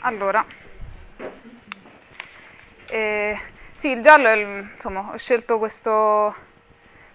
[0.00, 0.44] allora,
[2.86, 3.38] eh,
[3.80, 6.34] sì, il giallo, è il, insomma, ho scelto questo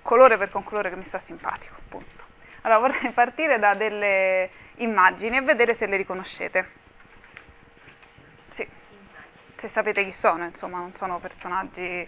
[0.04, 2.24] colore perché è un colore che mi sta simpatico, appunto.
[2.62, 6.70] Allora, vorrei partire da delle immagini e vedere se le riconoscete.
[8.56, 8.68] Sì,
[9.60, 12.08] se sapete chi sono, insomma, non sono personaggi eh,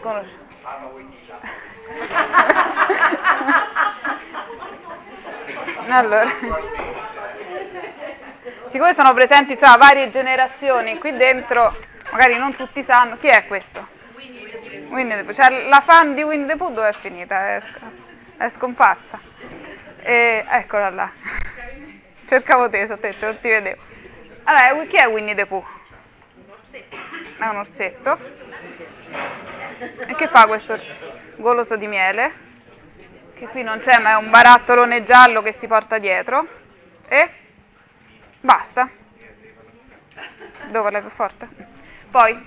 [0.00, 0.48] conosciuti.
[5.88, 6.30] allora,
[8.70, 11.76] siccome sono presenti insomma, varie generazioni qui dentro,
[12.10, 13.98] magari non tutti sanno, chi è questo?
[14.88, 17.56] Winnie the Pooh, cioè la fan di Winnie the Pooh dove è finita?
[17.56, 17.62] È,
[18.38, 19.20] è scomparsa.
[20.02, 21.10] E, eccola là.
[22.28, 23.80] Cercavo te, so te, non ti vedevo.
[24.44, 25.64] Allora, chi è Winnie the Pooh?
[26.70, 28.18] È un orsetto.
[30.06, 30.78] E che fa questo
[31.36, 32.48] goloso di miele?
[33.34, 36.46] Che qui non c'è, ma è un barattolone giallo che si porta dietro.
[37.08, 37.30] E
[38.40, 38.88] basta.
[40.66, 41.48] Devo parlare più forte?
[42.10, 42.38] Poi,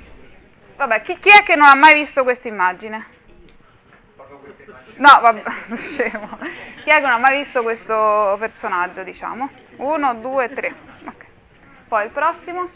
[0.75, 3.05] vabbè, chi, chi è che non ha mai visto questa immagine?
[4.97, 5.43] No, vabbè,
[5.93, 6.37] scemo.
[6.83, 9.49] Chi è che non ha mai visto questo personaggio, diciamo?
[9.77, 10.73] Uno, due, tre.
[11.01, 11.27] Okay.
[11.87, 12.69] Poi il prossimo.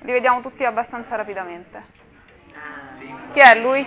[0.00, 1.82] Li vediamo tutti abbastanza rapidamente.
[3.32, 3.86] Chi è lui?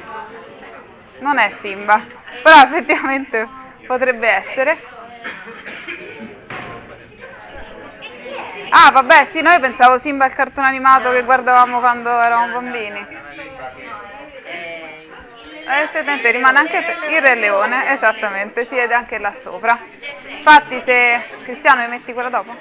[1.19, 2.01] Non è Simba,
[2.43, 3.47] però effettivamente
[3.85, 4.77] potrebbe essere.
[8.69, 13.05] Ah, vabbè, sì, noi pensavo Simba il cartone animato che guardavamo quando eravamo bambini.
[15.69, 19.77] Eh, rimane anche il Re Leone, esattamente, si vede anche là sopra.
[20.37, 22.55] Infatti se Cristiano mi metti quella dopo?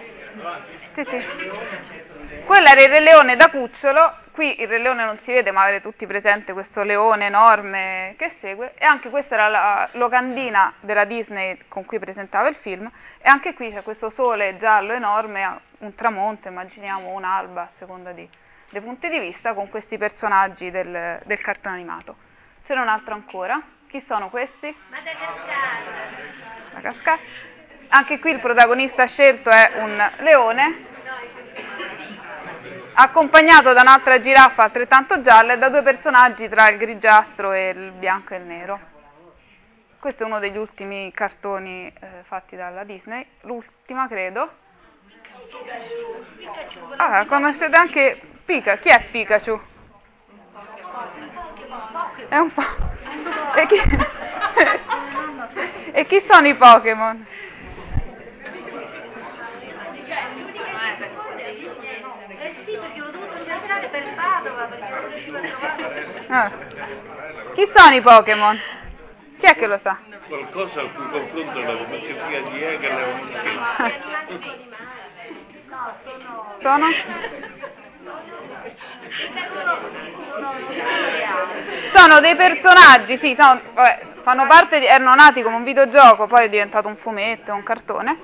[0.94, 1.24] Sì, sì.
[2.46, 5.62] Quella era il Re Leone da cucciolo, qui il Re Leone non si vede ma
[5.62, 11.04] avete tutti presente questo leone enorme che segue e anche questa era la locandina della
[11.04, 15.92] Disney con cui presentava il film e anche qui c'è questo sole giallo enorme, un
[15.96, 18.28] tramonto, immaginiamo un'alba a seconda di,
[18.70, 22.14] dei punti di vista con questi personaggi del, del cartone animato.
[22.64, 23.60] Ce n'è un altro ancora.
[23.88, 24.72] Chi sono questi?
[24.90, 25.82] Madagascar.
[26.74, 27.18] Madagascar.
[27.88, 30.94] Anche qui il protagonista scelto è un leone,
[32.98, 37.92] accompagnato da un'altra giraffa altrettanto gialla e da due personaggi tra il grigiastro e il
[37.92, 38.80] bianco e il nero.
[39.98, 44.50] Questo è uno degli ultimi cartoni eh, fatti dalla Disney, l'ultima credo.
[46.96, 48.78] Ah, conoscete anche Pika.
[48.78, 49.60] Chi è Pikachu?
[52.28, 52.62] È un po'.
[53.56, 53.76] E chi,
[55.92, 57.26] e chi sono i Pokémon?
[66.28, 66.50] Ah.
[67.54, 68.58] Chi sono i Pokémon?
[69.38, 69.96] Chi è che lo sa?
[70.28, 74.40] Qualcosa al cui confronto la filosofia di Hegel è un
[76.60, 76.86] Sono?
[81.94, 86.46] Sono dei personaggi, sì, sono, vabbè, fanno parte di, erano nati come un videogioco, poi
[86.46, 88.18] è diventato un fumetto, un cartone,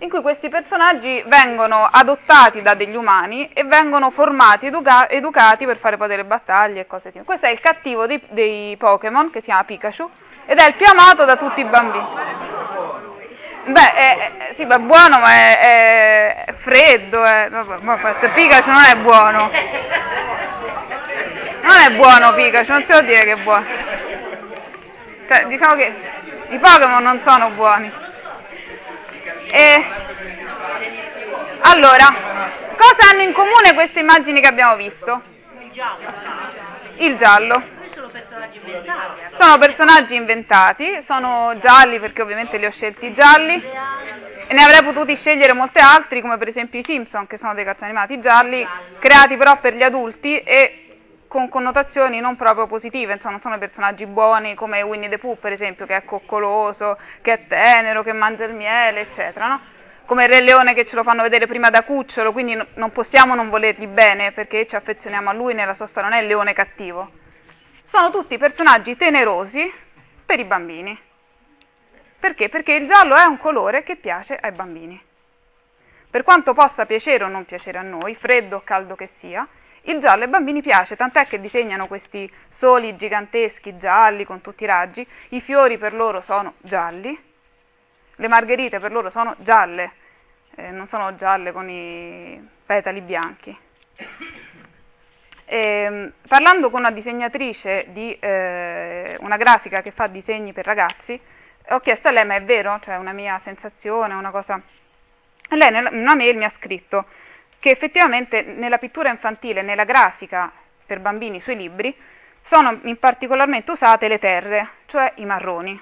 [0.00, 5.78] in cui questi personaggi vengono adottati da degli umani e vengono formati, educa- educati per
[5.78, 7.24] fare poi delle battaglie e cose simili.
[7.24, 10.08] Questo è il cattivo dei, dei Pokémon, che si chiama Pikachu,
[10.46, 12.06] ed è il più amato da tutti i bambini.
[13.66, 15.60] Beh, è, è, sì, è buono, ma è,
[16.44, 17.22] è freddo.
[17.22, 19.50] È, vabbè, Pikachu non è buono.
[21.60, 23.66] Non è buono Pikachu, non si può dire che è buono.
[25.30, 25.92] Cioè, diciamo che
[26.50, 28.06] i Pokémon non sono buoni.
[29.50, 29.84] E
[31.60, 32.06] allora,
[32.76, 35.22] cosa hanno in comune queste immagini che abbiamo visto?
[35.62, 36.12] Il giallo.
[36.96, 37.62] Il giallo.
[37.94, 39.36] Sono personaggi inventati.
[39.38, 45.16] Sono personaggi inventati, sono gialli perché ovviamente li ho scelti gialli e ne avrei potuti
[45.16, 48.66] scegliere molti altri come per esempio i Simpson che sono dei cartoni animati gialli
[48.98, 50.87] creati però per gli adulti e
[51.28, 55.86] con connotazioni non proprio positive, insomma sono personaggi buoni come Winnie the Pooh per esempio
[55.86, 59.60] che è coccoloso, che è tenero, che mangia il miele eccetera, no?
[60.06, 63.34] come il Re Leone che ce lo fanno vedere prima da cucciolo, quindi non possiamo
[63.34, 66.54] non volergli bene perché ci affezioniamo a lui nella sua storia, non è il leone
[66.54, 67.10] cattivo.
[67.90, 69.70] Sono tutti personaggi tenerosi
[70.24, 70.98] per i bambini.
[72.18, 72.48] Perché?
[72.48, 74.98] Perché il giallo è un colore che piace ai bambini.
[76.10, 79.46] Per quanto possa piacere o non piacere a noi, freddo o caldo che sia,
[79.82, 84.66] il giallo ai bambini piace, tant'è che disegnano questi soli giganteschi gialli con tutti i
[84.66, 87.16] raggi, i fiori per loro sono gialli,
[88.16, 89.92] le margherite per loro sono gialle,
[90.56, 93.56] eh, non sono gialle con i petali bianchi.
[95.50, 101.18] E, ehm, parlando con una disegnatrice di eh, una grafica che fa disegni per ragazzi,
[101.70, 102.78] ho chiesto a lei, ma è vero?
[102.82, 104.60] Cioè una mia sensazione, una cosa...
[105.48, 107.06] lei in una mail mi ha scritto,
[107.58, 110.50] che effettivamente nella pittura infantile, nella grafica
[110.86, 111.94] per bambini sui libri,
[112.50, 115.78] sono in particolarmente usate le terre, cioè i marroni,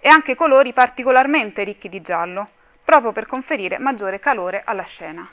[0.00, 2.48] e anche colori particolarmente ricchi di giallo,
[2.84, 5.28] proprio per conferire maggiore calore alla scena.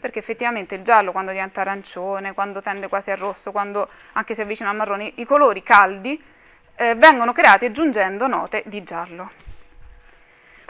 [0.00, 4.42] Perché effettivamente il giallo quando diventa arancione, quando tende quasi al rosso, quando anche si
[4.42, 6.22] avvicina al marrone, i colori caldi
[6.76, 9.43] eh, vengono creati aggiungendo note di giallo.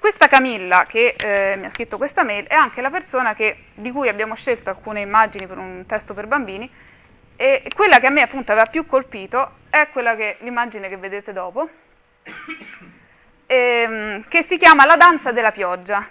[0.05, 3.91] Questa Camilla che eh, mi ha scritto questa mail è anche la persona che, di
[3.91, 6.71] cui abbiamo scelto alcune immagini per un testo per bambini
[7.37, 11.71] e quella che a me appunto aveva più colpito è che, l'immagine che vedete dopo,
[13.47, 16.07] ehm, che si chiama La danza della pioggia.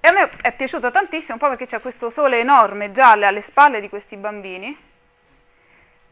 [0.00, 3.44] E a me è piaciuto tantissimo, un po' perché c'è questo sole enorme, giallo, alle
[3.46, 4.76] spalle di questi bambini.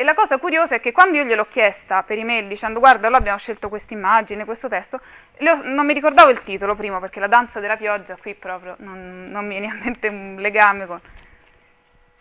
[0.01, 3.19] E la cosa curiosa è che quando io gliel'ho chiesta per email dicendo guarda, allora
[3.19, 5.01] abbiamo scelto questa immagine, questo testo,
[5.39, 9.45] non mi ricordavo il titolo prima perché la danza della pioggia qui proprio non, non
[9.45, 11.01] mi viene a mente un legame con...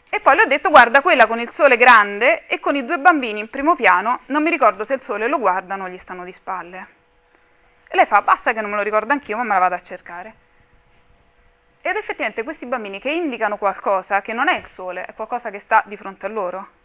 [0.10, 2.98] E poi le ho detto guarda quella con il sole grande e con i due
[2.98, 6.24] bambini in primo piano, non mi ricordo se il sole lo guardano o gli stanno
[6.24, 6.88] di spalle.
[7.88, 9.82] E lei fa basta che non me lo ricordo anch'io ma me la vado a
[9.86, 10.34] cercare.
[11.82, 15.62] Ed effettivamente questi bambini che indicano qualcosa che non è il sole, è qualcosa che
[15.66, 16.77] sta di fronte a loro.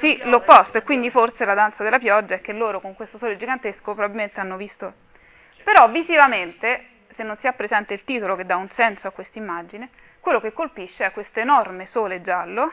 [0.00, 3.36] Sì, l'opposto, e quindi forse la danza della pioggia è che loro con questo sole
[3.36, 4.92] gigantesco probabilmente hanno visto.
[5.62, 6.84] Però visivamente,
[7.14, 9.88] se non si ha presente il titolo che dà un senso a questa immagine,
[10.20, 12.72] quello che colpisce è questo enorme sole giallo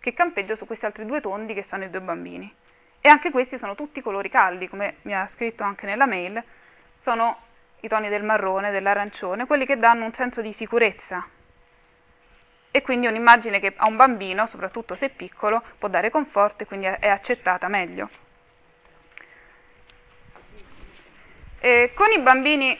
[0.00, 2.52] che campeggia su questi altri due tondi che sono i due bambini.
[3.00, 6.42] E anche questi sono tutti colori caldi, come mi ha scritto anche nella mail,
[7.02, 7.38] sono
[7.80, 11.24] i toni del marrone, dell'arancione, quelli che danno un senso di sicurezza.
[12.76, 16.84] E quindi un'immagine che a un bambino, soprattutto se piccolo, può dare conforto e quindi
[16.84, 18.10] è accettata meglio.
[21.58, 22.76] E con i bambini...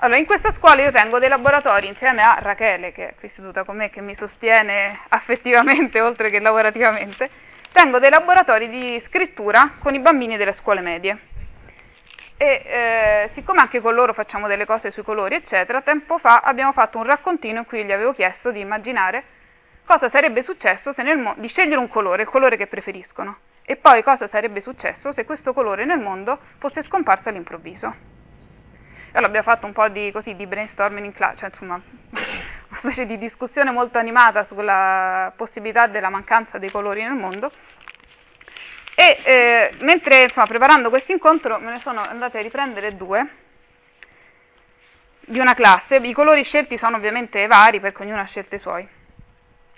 [0.00, 3.64] Allora, in questa scuola io tengo dei laboratori insieme a Rachele, che è qui seduta
[3.64, 7.30] con me, che mi sostiene affettivamente oltre che lavorativamente,
[7.72, 11.31] tengo dei laboratori di scrittura con i bambini delle scuole medie.
[12.42, 16.72] E eh, siccome anche con loro facciamo delle cose sui colori, eccetera, tempo fa abbiamo
[16.72, 19.22] fatto un raccontino in cui gli avevo chiesto di immaginare
[19.84, 23.76] cosa sarebbe successo se nel mo- di scegliere un colore, il colore che preferiscono, e
[23.76, 27.94] poi cosa sarebbe successo se questo colore nel mondo fosse scomparso all'improvviso.
[29.12, 31.80] Allora abbiamo fatto un po' di, così, di brainstorming in classe, cioè insomma
[32.10, 37.52] una specie di discussione molto animata sulla possibilità della mancanza dei colori nel mondo.
[38.94, 43.26] E eh, mentre insomma, preparando questo incontro me ne sono andate a riprendere due
[45.20, 48.86] di una classe, i colori scelti sono ovviamente vari perché ognuno ha scelto i suoi,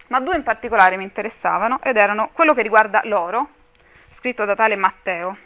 [0.09, 3.49] ma due in particolare mi interessavano ed erano quello che riguarda l'oro,
[4.19, 5.37] scritto da tale Matteo,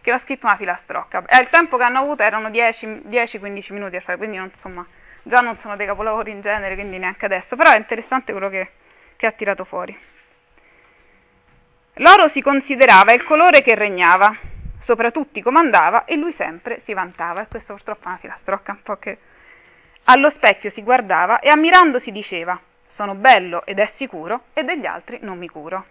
[0.00, 1.24] che aveva scritto una filastrocca.
[1.26, 4.84] E il tempo che hanno avuto erano 10-15 minuti a fare, quindi non, insomma,
[5.22, 8.70] già non sono dei capolavori in genere, quindi neanche adesso, però è interessante quello che,
[9.16, 9.96] che ha tirato fuori.
[11.96, 14.34] L'oro si considerava il colore che regnava,
[14.84, 18.82] sopra tutti comandava e lui sempre si vantava, e questo purtroppo è una filastrocca un
[18.82, 19.18] po' che...
[20.04, 22.58] Allo specchio si guardava e ammirandosi diceva,
[22.96, 25.84] sono bello ed è sicuro e degli altri non mi curo.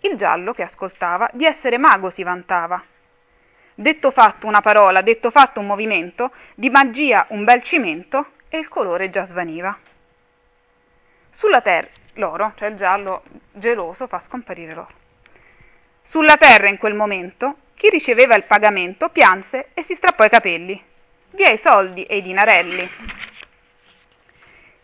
[0.00, 2.80] Il giallo, che ascoltava, di essere mago si vantava.
[3.74, 8.68] Detto fatto una parola, detto fatto un movimento, di magia un bel cimento e il
[8.68, 9.76] colore già svaniva.
[11.36, 14.92] Sulla terra, l'oro, cioè il giallo geloso, fa scomparire l'oro.
[16.10, 20.82] Sulla terra in quel momento, chi riceveva il pagamento pianse e si strappò i capelli.
[21.30, 22.90] Via i soldi e i dinarelli.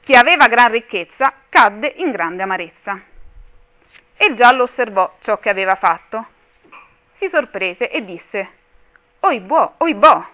[0.05, 3.01] Chi aveva gran ricchezza cadde in grande amarezza
[4.17, 6.27] e il giallo osservò ciò che aveva fatto.
[7.19, 8.49] Si sorprese e disse
[9.21, 10.27] Oibò, oibò.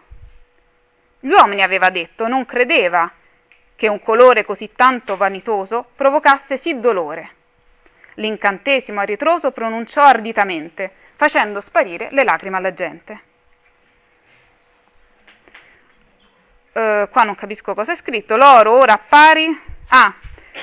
[1.21, 3.11] Gli uomini aveva detto, non credeva
[3.79, 7.31] che un colore così tanto vanitoso provocasse sì dolore.
[8.15, 13.21] L'incantesimo a ritroso pronunciò arditamente, facendo sparire le lacrime alla gente.
[16.73, 18.35] Uh, qua non capisco cosa è scritto.
[18.37, 19.47] L'oro ora appari.
[19.91, 20.15] Ah,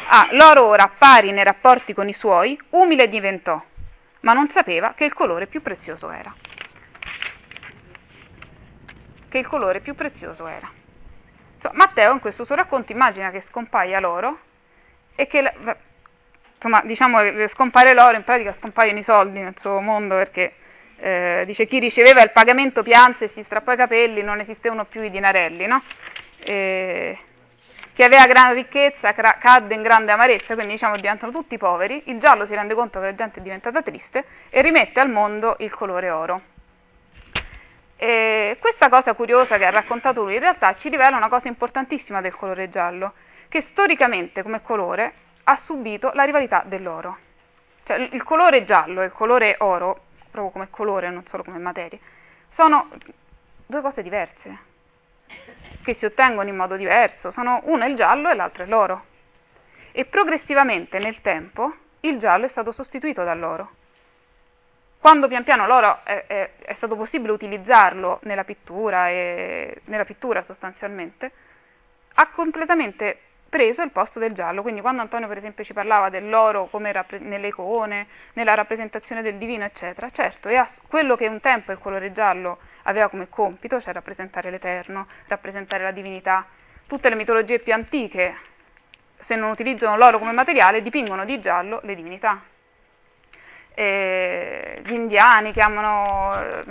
[0.07, 3.61] Ah, l'oro ora pari nei rapporti con i suoi, umile diventò,
[4.21, 6.33] ma non sapeva che il colore più prezioso era.
[9.29, 10.69] Che il colore più prezioso era.
[11.73, 14.37] Matteo in questo suo racconto immagina che scompaia l'oro
[15.15, 15.51] e che,
[16.55, 20.53] insomma, diciamo che scompare l'oro, in pratica scompaiono i soldi nel suo mondo perché
[20.97, 25.01] eh, dice chi riceveva il pagamento pianse e si strappò i capelli, non esistevano più
[25.01, 25.81] i dinarelli, no?
[26.39, 27.17] E,
[27.95, 32.45] chi aveva gran ricchezza cadde in grande amarezza, quindi diciamo diventano tutti poveri, il giallo
[32.45, 36.09] si rende conto che la gente è diventata triste e rimette al mondo il colore
[36.09, 36.41] oro.
[38.59, 42.35] Questa cosa curiosa che ha raccontato lui in realtà ci rivela una cosa importantissima del
[42.35, 43.13] colore giallo,
[43.49, 47.17] che storicamente come colore ha subito la rivalità dell'oro.
[47.85, 51.99] Cioè il colore giallo e il colore oro, proprio come colore, non solo come materia,
[52.55, 52.89] sono
[53.65, 54.57] due cose diverse,
[55.83, 59.05] che si ottengono in modo diverso, sono uno è il giallo e l'altro è l'oro.
[59.91, 63.69] E progressivamente nel tempo il giallo è stato sostituito dall'oro.
[65.05, 70.43] Quando pian piano l'oro è, è, è stato possibile utilizzarlo nella pittura, e, nella pittura
[70.47, 71.31] sostanzialmente,
[72.15, 74.63] ha completamente preso il posto del giallo.
[74.63, 79.35] Quindi quando Antonio per esempio ci parlava dell'oro come rappre- nelle icone, nella rappresentazione del
[79.35, 83.93] divino, eccetera, certo, e quello che un tempo il colore giallo aveva come compito, cioè
[83.93, 86.47] rappresentare l'eterno, rappresentare la divinità,
[86.87, 88.35] tutte le mitologie più antiche,
[89.27, 92.41] se non utilizzano l'oro come materiale, dipingono di giallo le divinità.
[93.77, 96.63] E gli indiani chiamano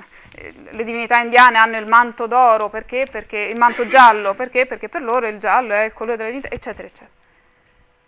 [0.71, 3.07] le divinità indiane hanno il manto d'oro perché?
[3.11, 4.67] perché il manto giallo perché?
[4.67, 7.11] Perché per loro il giallo è il colore della divinità, eccetera, eccetera.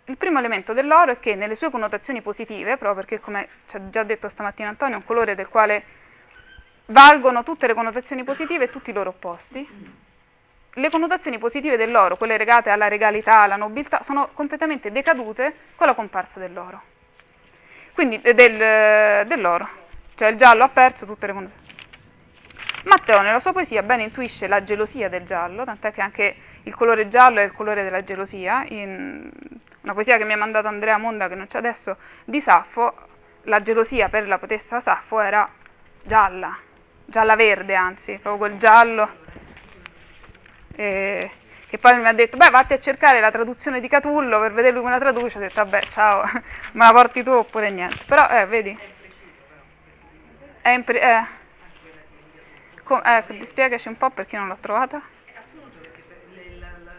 [0.05, 3.89] Il primo elemento dell'oro è che nelle sue connotazioni positive, proprio perché come ci ha
[3.89, 5.83] già detto stamattina Antonio, è un colore del quale
[6.87, 9.67] valgono tutte le connotazioni positive e tutti i loro opposti,
[10.73, 15.93] le connotazioni positive dell'oro, quelle legate alla regalità, alla nobiltà, sono completamente decadute con la
[15.93, 16.81] comparsa dell'oro.
[17.97, 19.67] Quindi del, dell'oro,
[20.17, 21.67] cioè il giallo ha perso tutte le connotazioni.
[22.83, 27.09] Matteo nella sua poesia ben intuisce la gelosia del giallo, tant'è che anche il colore
[27.09, 29.27] giallo è il colore della gelosia, in
[29.81, 32.93] una poesia che mi ha mandato Andrea Monda, che non c'è adesso, di Saffo,
[33.45, 35.49] la gelosia per la potessa Saffo era
[36.03, 36.55] gialla,
[37.03, 39.09] gialla-verde anzi, proprio quel giallo,
[40.75, 41.31] e,
[41.67, 44.73] che poi mi ha detto, beh vatti a cercare la traduzione di Catullo per vedere
[44.73, 46.23] lui come la traduce, ho detto vabbè ciao,
[46.73, 48.77] me la porti tu oppure niente, però eh, vedi,
[50.61, 51.37] è impre- eh,
[52.87, 55.01] Com- eh, spiegaci un po' perché non l'ho trovata.
[55.25, 56.95] È assurdo perché le, la, la,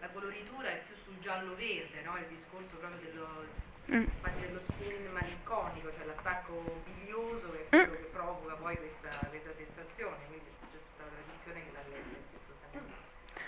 [0.00, 2.18] la, coloritura è più sul giallo-verde, no?
[2.18, 3.46] il discorso proprio dello,
[3.86, 4.06] mm.
[4.42, 8.02] dello spin malinconico, cioè l'attacco bilioso che è quello mm.
[8.02, 12.82] che provoca poi questa, questa sensazione, quindi c'è tutta la tradizione che l'ha letto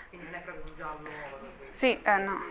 [0.07, 1.72] Quindi non è proprio un giallo oro.
[1.83, 2.41] Sì, eh, no.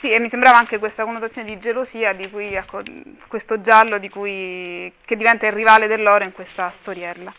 [0.00, 2.82] Sì, e mi sembrava anche questa connotazione di gelosia, di cui, ecco,
[3.28, 7.32] questo giallo di cui, che diventa il rivale dell'oro in questa storiella.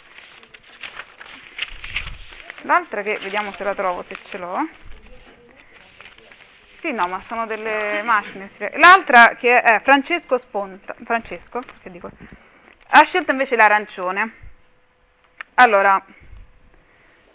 [2.61, 4.65] L'altra che, vediamo se la trovo, se ce l'ho.
[6.79, 8.49] Sì, no, ma sono delle macchine.
[8.75, 12.09] L'altra che è Francesco Sponta, Francesco, che dico,
[12.91, 14.31] ha scelto invece l'arancione.
[15.55, 16.01] Allora,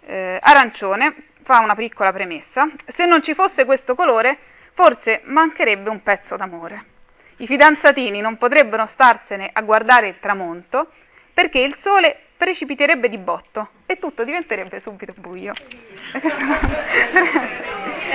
[0.07, 4.39] eh, arancione, fa una piccola premessa, se non ci fosse questo colore
[4.75, 6.85] forse mancherebbe un pezzo d'amore.
[7.37, 10.91] I fidanzatini non potrebbero starsene a guardare il tramonto
[11.35, 15.53] perché il sole precipiterebbe di botto e tutto diventerebbe subito buio.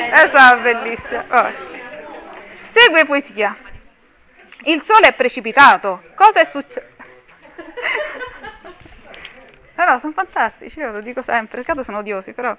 [0.10, 0.29] È
[0.62, 1.25] bellissima.
[1.29, 1.51] Oh.
[2.74, 3.55] Segue poesia.
[4.63, 6.01] Il sole è precipitato.
[6.15, 6.96] Cosa è successo?
[9.75, 12.57] Però sono fantastici, io lo dico sempre, peccato sono odiosi, però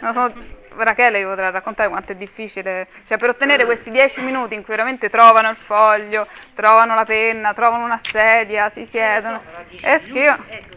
[0.00, 0.32] Sono,
[0.76, 4.74] Rachele vi potrà raccontare quanto è difficile, cioè per ottenere questi dieci minuti in cui
[4.74, 9.40] veramente trovano il foglio, trovano la penna, trovano una sedia, si siedono.
[9.80, 10.70] È schifo.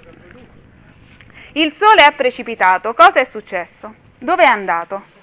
[1.53, 3.93] Il sole è precipitato, cosa è successo?
[4.19, 5.13] Dove è andato?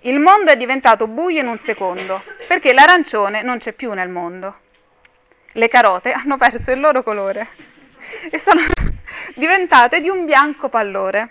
[0.00, 4.56] Il mondo è diventato buio in un secondo, perché l'arancione non c'è più nel mondo.
[5.52, 7.48] Le carote hanno perso il loro colore
[8.30, 8.66] e sono
[9.34, 11.28] diventate di un bianco pallore.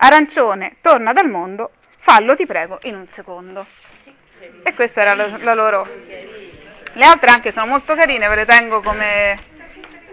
[0.00, 3.66] Arancione, torna dal mondo, fallo ti prego in un secondo.
[4.62, 5.86] E questa era la, la loro.
[6.92, 9.40] Le altre anche sono molto carine, ve le tengo come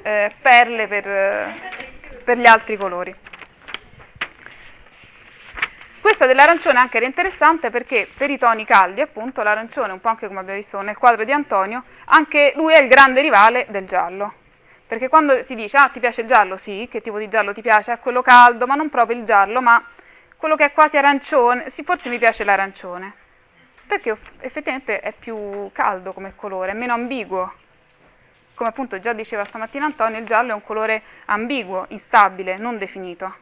[0.02, 3.16] eh, perle per, per gli altri colori.
[6.02, 10.28] Questa dell'arancione anche era interessante perché per i toni caldi, appunto, l'arancione, un po' anche
[10.28, 14.34] come abbiamo visto nel quadro di Antonio, anche lui è il grande rivale del giallo.
[14.88, 16.60] Perché quando si dice, ah ti piace il giallo?
[16.64, 17.92] Sì, che tipo di giallo ti piace?
[17.92, 19.84] È quello caldo, ma non proprio il giallo, ma
[20.38, 23.14] quello che è quasi arancione, sì, forse mi piace l'arancione.
[23.88, 27.54] Perché effettivamente è più caldo come colore, è meno ambiguo.
[28.54, 33.36] Come appunto già diceva stamattina Antonio, il giallo è un colore ambiguo, instabile, non definito.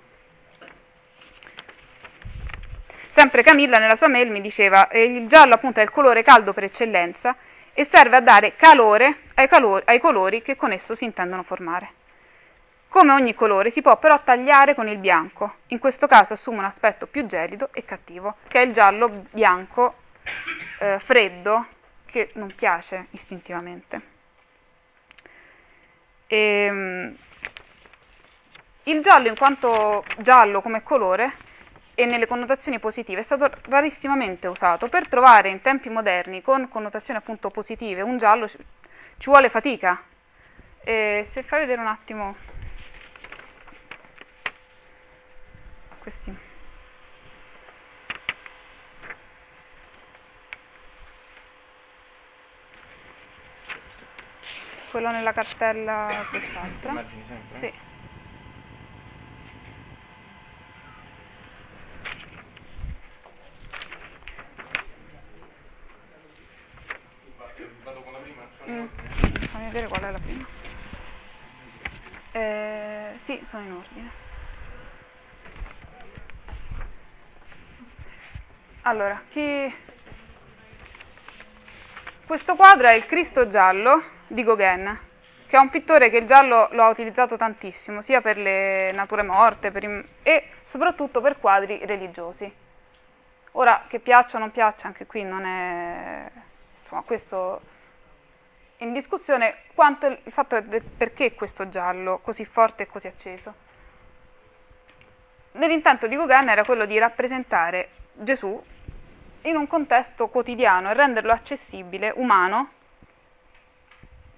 [3.15, 6.51] Sempre Camilla nella sua mail mi diceva, eh, il giallo appunto è il colore caldo
[6.51, 7.35] per eccellenza
[7.73, 12.01] e serve a dare calore ai, calori, ai colori che con esso si intendono formare.
[12.87, 16.65] Come ogni colore si può però tagliare con il bianco, in questo caso assume un
[16.65, 19.95] aspetto più gelido e cattivo, che è il giallo bianco
[20.79, 21.65] eh, freddo
[22.05, 24.01] che non piace istintivamente.
[26.27, 27.15] E, ehm,
[28.83, 31.31] il giallo in quanto giallo come colore
[31.95, 34.87] e nelle connotazioni positive è stato rarissimamente usato.
[34.89, 38.57] Per trovare in tempi moderni con connotazioni appunto positive un giallo ci,
[39.17, 40.01] ci vuole fatica.
[40.83, 42.35] E se fai vedere un attimo
[45.99, 46.37] questi.
[54.91, 57.03] Quello nella cartella quest'altra.
[57.59, 57.73] Sì.
[67.83, 68.43] Vado con la prima?
[68.67, 68.85] Mm.
[69.47, 70.45] Fammi vedere qual è la prima.
[72.33, 73.82] Eh, sì, sono in ordine.
[78.83, 79.73] Allora, chi...
[82.25, 84.99] Questo quadro è il Cristo giallo di Gauguin,
[85.47, 89.23] che è un pittore che il giallo lo ha utilizzato tantissimo, sia per le nature
[89.23, 92.51] morte i- e soprattutto per quadri religiosi.
[93.51, 96.31] Ora, che piaccia o non piaccia, anche qui non è...
[96.81, 97.61] insomma, questo
[98.77, 103.53] in discussione quanto il fatto è perché questo giallo così forte e così acceso.
[105.53, 108.59] Nell'intento di Gauguin era quello di rappresentare Gesù
[109.41, 112.71] in un contesto quotidiano e renderlo accessibile, umano,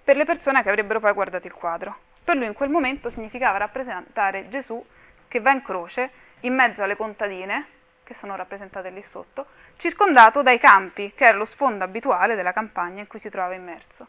[0.03, 1.95] per le persone che avrebbero poi guardato il quadro.
[2.21, 4.83] Per lui in quel momento significava rappresentare Gesù
[5.29, 6.09] che va in croce
[6.41, 7.67] in mezzo alle contadine,
[8.03, 9.45] che sono rappresentate lì sotto,
[9.77, 14.05] circondato dai campi, che era lo sfondo abituale della campagna in cui si trovava immerso.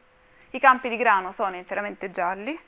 [0.51, 2.59] I campi di grano sono interamente gialli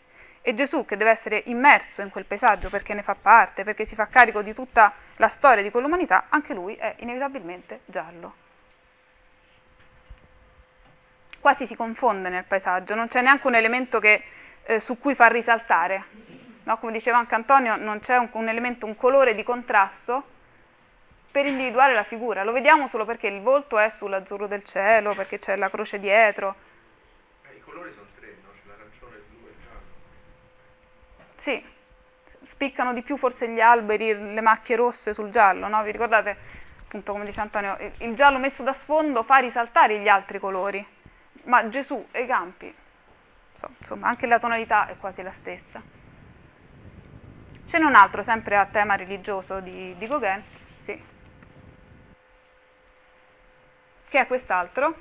[0.49, 3.95] e Gesù, che deve essere immerso in quel paesaggio perché ne fa parte, perché si
[3.95, 8.35] fa carico di tutta la storia di quell'umanità, anche lui è inevitabilmente giallo.
[11.39, 14.23] Quasi si confonde nel paesaggio, non c'è neanche un elemento che,
[14.63, 16.05] eh, su cui far risaltare.
[16.63, 16.79] No?
[16.79, 20.25] Come diceva anche Antonio, non c'è un, un elemento, un colore di contrasto
[21.31, 22.43] per individuare la figura.
[22.43, 26.55] Lo vediamo solo perché il volto è sull'azzurro del cielo, perché c'è la croce dietro,
[27.51, 28.51] Eh, I colori sono tre, no?
[28.53, 29.87] C'è l'arancione, il blu e il giallo.
[31.49, 31.65] Sì,
[32.51, 35.83] spiccano di più forse gli alberi, le macchie rosse sul giallo, no?
[35.83, 36.37] Vi ricordate,
[36.85, 40.87] appunto, come dice Antonio, il- giallo messo da sfondo fa risaltare gli altri colori,
[41.45, 42.71] ma Gesù e i campi,
[43.61, 45.81] so- insomma, anche la tonalità è quasi la stessa.
[47.71, 50.43] Ce n'è un altro, sempre a tema religioso di, di Gauguin,
[50.85, 51.03] sì,
[54.11, 54.97] che è quest'altro,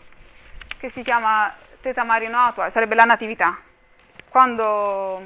[0.77, 3.59] che si chiama Teta Marino Atua, sarebbe la Natività.
[4.29, 5.21] Quando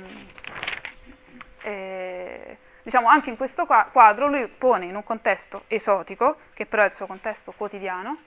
[1.64, 6.84] eh, diciamo anche in questo qua- quadro lui pone in un contesto esotico, che però
[6.84, 8.18] è il suo contesto quotidiano,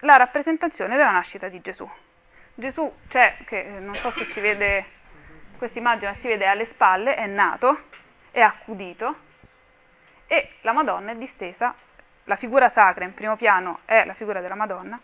[0.00, 1.88] la rappresentazione della nascita di Gesù.
[2.54, 4.86] Gesù c'è, che eh, non so se si vede
[5.58, 7.78] questa immagine, ma si vede alle spalle, è nato,
[8.30, 9.16] è accudito
[10.26, 11.74] e la Madonna è distesa,
[12.24, 14.98] la figura sacra in primo piano è la figura della Madonna,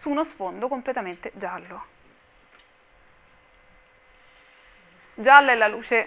[0.00, 1.84] su uno sfondo completamente giallo.
[5.14, 6.06] Gialla è la luce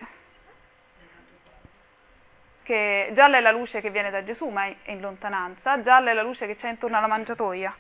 [2.63, 6.13] che gialla è la luce che viene da Gesù, ma è in lontananza, gialla è
[6.13, 7.75] la luce che c'è intorno alla mangiatoia.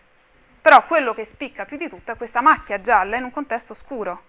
[0.61, 4.23] Però quello che spicca più di tutto è questa macchia gialla in un contesto scuro.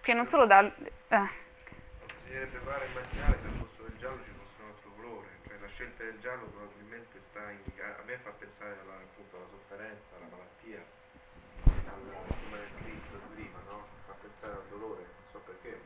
[0.00, 0.60] Che non solo dà...
[0.60, 1.28] eh,
[2.24, 5.68] Bisognerebbe provare a immaginare se posto del giallo ci fosse un altro colore, cioè la
[5.68, 10.16] scelta del giallo probabilmente sta a indicare, a me fa pensare alla, appunto, alla sofferenza,
[10.16, 10.84] alla malattia,
[11.64, 13.86] alla, come nel Cristo di prima, no?
[14.06, 15.80] Fa pensare al dolore, non so perché.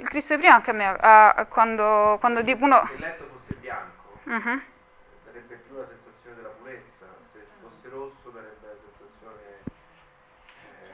[0.00, 2.84] Il Cristo di prima anche a me, a- a- quando, quando di uno...
[2.86, 4.62] Se il letto fosse bianco, Mhm.
[5.24, 9.42] darebbe più la sensazione della purezza, se fosse rosso darebbe la sensazione,
[10.64, 10.92] eh,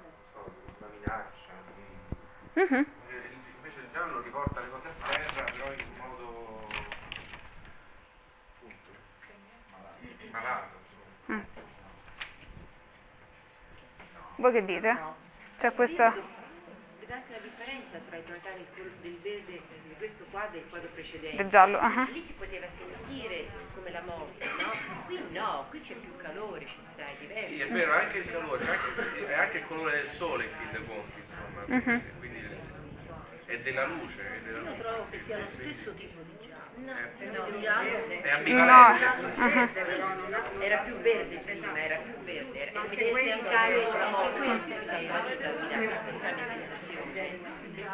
[0.00, 2.60] non so, di una minaccia, di...
[2.60, 2.86] Mhm.
[3.56, 6.66] Invece il giallo riporta le cose a terra, però in un modo
[8.56, 8.90] appunto
[10.32, 10.80] malato.
[11.30, 11.40] Mm.
[14.36, 14.98] Voi che dite?
[15.60, 16.40] C'è questa...
[17.92, 18.48] Differenza tra i tonalità
[19.02, 21.36] del, verde di questo quadro e il quadro precedente.
[21.36, 21.78] del giallo?
[21.78, 22.08] ah.
[22.10, 24.72] Lì si poteva sentire come la morte, no?
[25.04, 27.48] Qui no, qui c'è più calore, ci sta, è diverso.
[27.52, 30.68] Sì, è vero, anche il calore, anche, è anche il colore del sole in fin
[30.72, 32.02] dei conti, insomma, Mhm.
[32.18, 32.40] quindi
[33.46, 34.80] è della luce, è della Io luce.
[34.80, 36.60] trovo che sia lo stesso tipo di giallo.
[36.74, 38.36] No, Eh, no, È No.
[38.36, 39.32] ambivalente.
[39.36, 39.68] Mhm.
[40.62, 44.38] era più verde prima, era più verde, era Anche vedete questo anche è la morte,
[44.40, 46.61] questo la è giallo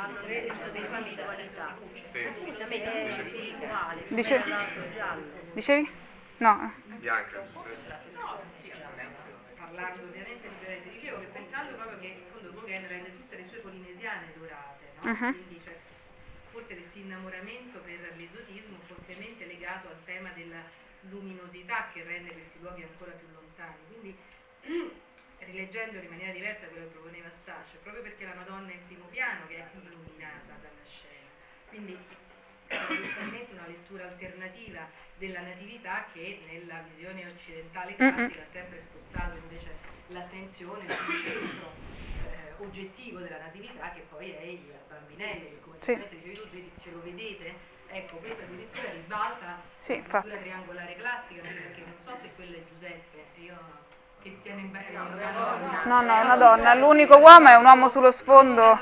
[0.08, 0.28] il sensazione.
[0.28, 1.76] giallo è questo di spiritualità.
[2.12, 3.22] Sì, La metafisica.
[3.28, 5.22] spirituale, Dice- come l'altro giallo.
[5.52, 5.90] Dicevi?
[6.38, 6.72] No.
[6.98, 7.46] bianca.
[9.58, 13.48] parlando ovviamente di Firenze, dicevo che pensando proprio che in fondo Gauguin rende tutte le
[13.48, 15.14] sue polinesiane dorate, no?
[15.16, 15.76] Quindi cioè,
[16.52, 20.62] forse questo innamoramento per l'esotismo fortemente legato al tema della
[21.10, 23.76] luminosità che rende questi luoghi ancora più lontani.
[23.88, 24.16] Quindi
[25.50, 28.86] rileggendolo in maniera diversa da quello che proponeva Stascia, proprio perché la Madonna è in
[28.86, 31.28] primo piano che è illuminata dalla scena.
[31.68, 31.96] Quindi
[32.68, 39.72] giustamente una lettura alternativa della natività che nella visione occidentale classica ha sempre spostato invece
[40.08, 41.72] l'attenzione sul centro
[42.28, 45.94] eh, oggettivo della natività che poi è il bambinello, che come Sì.
[45.96, 47.76] dicevi tu, ce lo vedete?
[47.90, 53.24] Ecco, questa addirittura ribalta Sì, la triangolare classica, perché non so se quella è Giuseppe,
[53.40, 53.56] io
[54.22, 56.74] che tiene in bene una No, no, è una donna.
[56.74, 58.78] L'unico uomo è un uomo sullo sfondo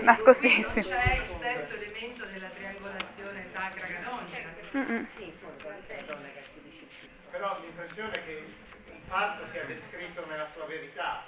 [0.00, 0.88] nascostissimo.
[0.88, 4.52] non c'è il terzo elemento della triangolazione sacra canonica.
[4.76, 5.06] Mm-mm.
[7.30, 8.42] però l'impressione è che
[8.86, 11.24] il fatto sia descritto nella sua verità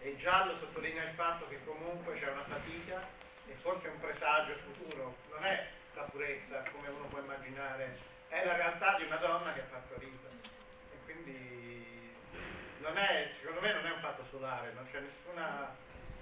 [0.00, 3.06] e giallo sottolinea il fatto che comunque c'è una fatica
[3.46, 8.56] e forse un presagio futuro, non è la purezza come uno può immaginare, è la
[8.56, 10.26] realtà di una donna che ha partorito
[10.90, 12.01] e quindi
[12.82, 15.70] non è, secondo me non è un fatto solare, non c'è nessuna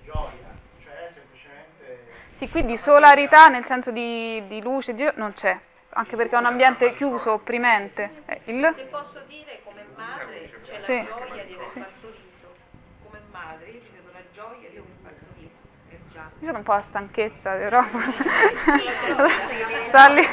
[0.05, 0.49] gioia,
[0.85, 2.07] cioè è semplicemente
[2.39, 5.59] Sì, qui di solarità nel senso di, di luce di- non c'è,
[5.91, 8.11] anche perché è un ambiente chiuso, opprimente.
[8.27, 11.05] Eh, il- Se posso dire come madre c'è la Sì.
[11.07, 12.55] gioia di aver partorito.
[13.05, 15.59] Come madre io ci vedo la gioia di aver partorito.
[16.13, 16.31] Già.
[16.41, 17.83] Io sono un po' la stanchezza, però.
[19.89, 20.27] Sta lì.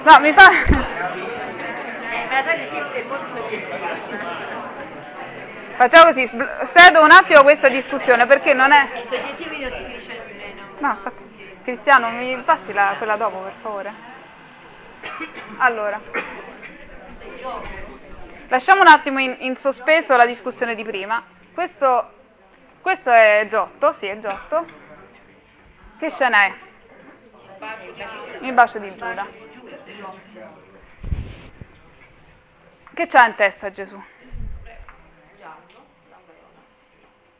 [0.04, 0.46] No, mi fa...
[5.76, 6.28] Facciamo così,
[6.74, 8.88] cedo un attimo questa discussione perché non è...
[10.78, 10.98] No.
[11.62, 13.92] Cristiano, mi passi la- quella dopo per favore?
[15.58, 16.00] Allora,
[18.48, 21.22] lasciamo un attimo in, in sospeso la discussione di prima.
[21.54, 22.10] Questo,
[22.80, 24.66] questo è Giotto, sì, è Giotto.
[25.98, 26.52] Che scena è?
[28.40, 29.26] Il bacio di Giuda.
[32.94, 34.02] Che c'ha in testa Gesù?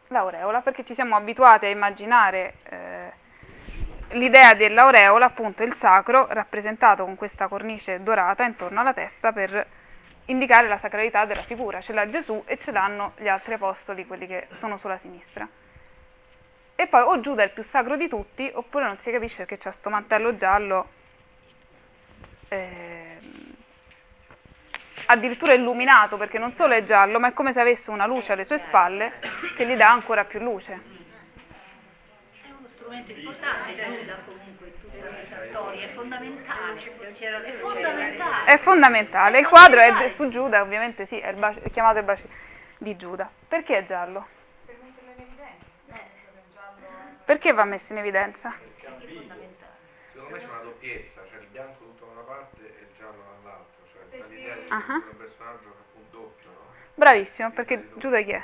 [0.09, 3.13] L'aureola, perché ci siamo abituati a immaginare eh,
[4.11, 9.67] l'idea dell'aureola, appunto il sacro, rappresentato con questa cornice dorata intorno alla testa per
[10.29, 11.81] indicare la sacralità della figura.
[11.81, 15.49] Ce l'ha Gesù e ce l'hanno gli altri apostoli, quelli che sono sulla sinistra.
[16.75, 19.59] E poi o Giuda è il più sacro di tutti, oppure non si capisce perché
[19.59, 20.89] c'ha sto mantello giallo,
[22.49, 23.55] ehm,
[25.07, 28.45] addirittura illuminato, perché non solo è giallo, ma è come se avesse una luce alle
[28.45, 29.15] sue spalle
[29.57, 30.73] che gli dà ancora più luce.
[30.73, 34.68] È uno strumento importante Giuda comunque
[35.09, 36.83] in è fondamentale.
[37.47, 38.51] È fondamentale.
[38.53, 39.39] È fondamentale.
[39.41, 42.27] Il quadro è su Giuda, ovviamente sì, è, il bacio- è chiamato il bacio
[42.79, 43.31] di Giuda.
[43.49, 44.27] Perché è giallo?
[47.25, 48.55] Perché va messo in evidenza?
[50.13, 53.23] Secondo me c'è una doppiezza, cioè il bianco tutto da una parte e il giallo
[53.43, 54.85] dall'altra, cioè l'idea di Ah.
[54.89, 56.73] un personaggio che è un doppio, no?
[56.95, 58.43] Bravissimo, perché Giuda chi è?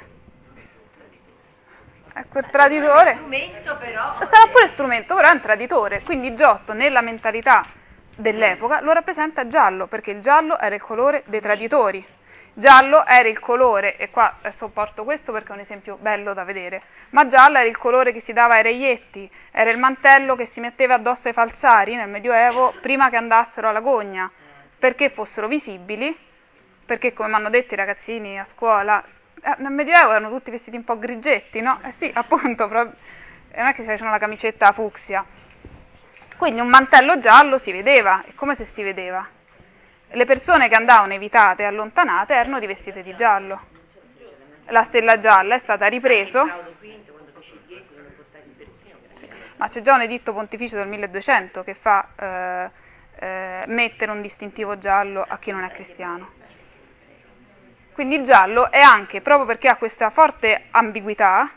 [2.15, 3.15] È quel traditore.
[3.15, 7.67] strumento però Sarà pure strumento, però è un traditore, quindi Giotto nella mentalità
[8.15, 12.07] dell'epoca lo rappresenta giallo, perché il giallo era il colore dei traditori.
[12.53, 16.83] Giallo era il colore, e qua sopporto questo perché è un esempio bello da vedere,
[17.11, 20.61] ma giallo era il colore che si dava ai reietti, era il mantello che si
[20.61, 24.31] metteva addosso ai falsari nel Medioevo prima che andassero alla gogna,
[24.79, 26.17] perché fossero visibili,
[26.87, 29.03] perché come mi hanno detto i ragazzini a scuola,
[29.43, 31.81] eh, nel Medioevo erano tutti vestiti un po' grigetti, no?
[31.83, 32.95] Eh sì, appunto, proprio-
[33.51, 35.25] e non è che si facevano la camicetta fucsia.
[36.37, 39.27] Quindi un mantello giallo si vedeva, e come se si vedeva?
[40.09, 43.61] Le persone che andavano evitate e allontanate erano rivestite di giallo.
[44.67, 46.45] La stella gialla è stata ripreso,
[49.57, 52.71] ma c'è già un editto pontificio del 1200 che fa eh,
[53.17, 56.43] eh, mettere un distintivo giallo a chi non è cristiano.
[57.95, 61.49] Quindi il giallo è anche, proprio perché ha questa forte ambiguità,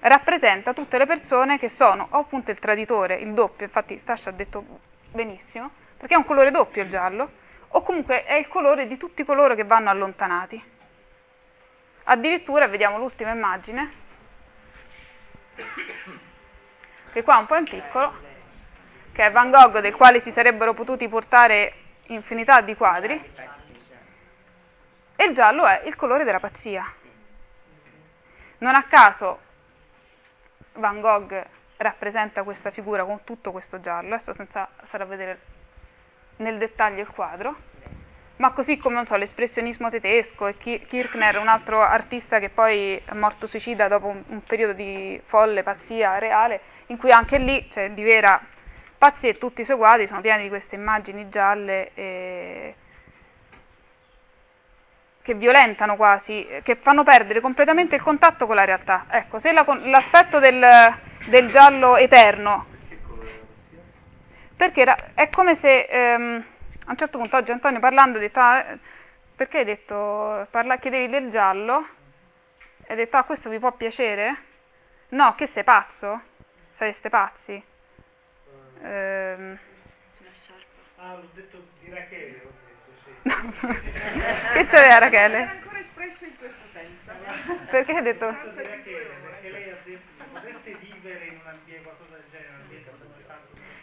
[0.00, 4.32] rappresenta tutte le persone che sono o appunto il traditore, il doppio, infatti Stascia ha
[4.32, 4.62] detto
[5.10, 7.30] benissimo, perché è un colore doppio il giallo,
[7.68, 10.62] o comunque è il colore di tutti coloro che vanno allontanati.
[12.04, 13.90] Addirittura, vediamo l'ultima immagine,
[17.12, 18.12] che qua è un po' in piccolo,
[19.12, 21.72] che è Van Gogh, del quale si sarebbero potuti portare
[22.08, 23.54] infinità di quadri,
[25.16, 26.84] e il giallo è il colore della pazzia.
[28.58, 29.40] Non a caso
[30.74, 31.44] Van Gogh
[31.78, 35.40] rappresenta questa figura con tutto questo giallo, adesso senza stare a vedere
[36.36, 37.54] nel dettaglio il quadro,
[38.36, 43.46] ma così come so, l'espressionismo tedesco e Kirchner, un altro artista che poi è morto
[43.46, 48.02] suicida dopo un, un periodo di folle pazzia reale, in cui anche lì, cioè di
[48.02, 48.40] vera
[48.98, 52.74] pazzia e tutti i suoi quadri sono pieni di queste immagini gialle e
[55.26, 59.06] che violentano quasi, che fanno perdere completamente il contatto con la realtà.
[59.08, 60.64] Ecco, se la, l'aspetto del,
[61.26, 62.66] del, giallo eterno,
[64.56, 66.44] perché era, è come se ehm,
[66.84, 68.64] a un certo punto oggi Antonio parlando ha detto, ah,
[69.34, 71.88] perché hai detto, parla, chiedevi del giallo,
[72.84, 74.36] e hai detto, ah questo vi può piacere?
[75.08, 76.20] No, che sei pazzo?
[76.76, 77.60] Sareste pazzi?
[78.80, 79.58] Ehm...
[80.98, 82.42] Ah, l'ho detto di Rachele,
[84.52, 85.36] che c'è Rachele?
[85.36, 87.70] Era ancora espresso in questo senso.
[87.70, 88.26] Perché hai detto?
[88.26, 92.90] Perché lei ha detto potreste vivere in un ambiente, qualcosa del genere, un ambiente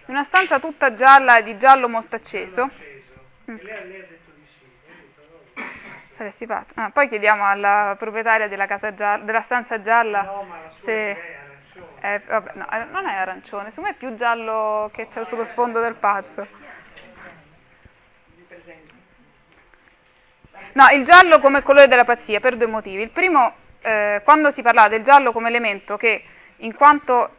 [0.05, 2.69] In una stanza tutta gialla di giallo molto acceso.
[3.51, 3.55] Mm.
[3.55, 5.63] E lei, lei ha detto di sì.
[6.15, 6.71] Saresti pazzo.
[6.75, 10.85] Ah, poi chiediamo alla proprietaria della, casa gialla, della stanza gialla no, ma la sua
[10.85, 11.11] se...
[11.11, 11.41] è.
[12.01, 15.47] Eh, vabbè, no, eh, non è arancione, secondo me è più giallo che c'è sullo
[15.51, 16.45] sfondo del pazzo.
[20.73, 23.03] No, il giallo come colore della pazzia per due motivi.
[23.03, 26.23] Il primo, eh, quando si parla del giallo come elemento che,
[26.57, 27.35] in quanto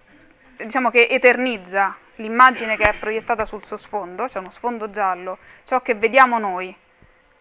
[0.56, 5.80] diciamo che eternizza l'immagine che è proiettata sul suo sfondo, cioè uno sfondo giallo, ciò
[5.80, 6.74] che vediamo noi,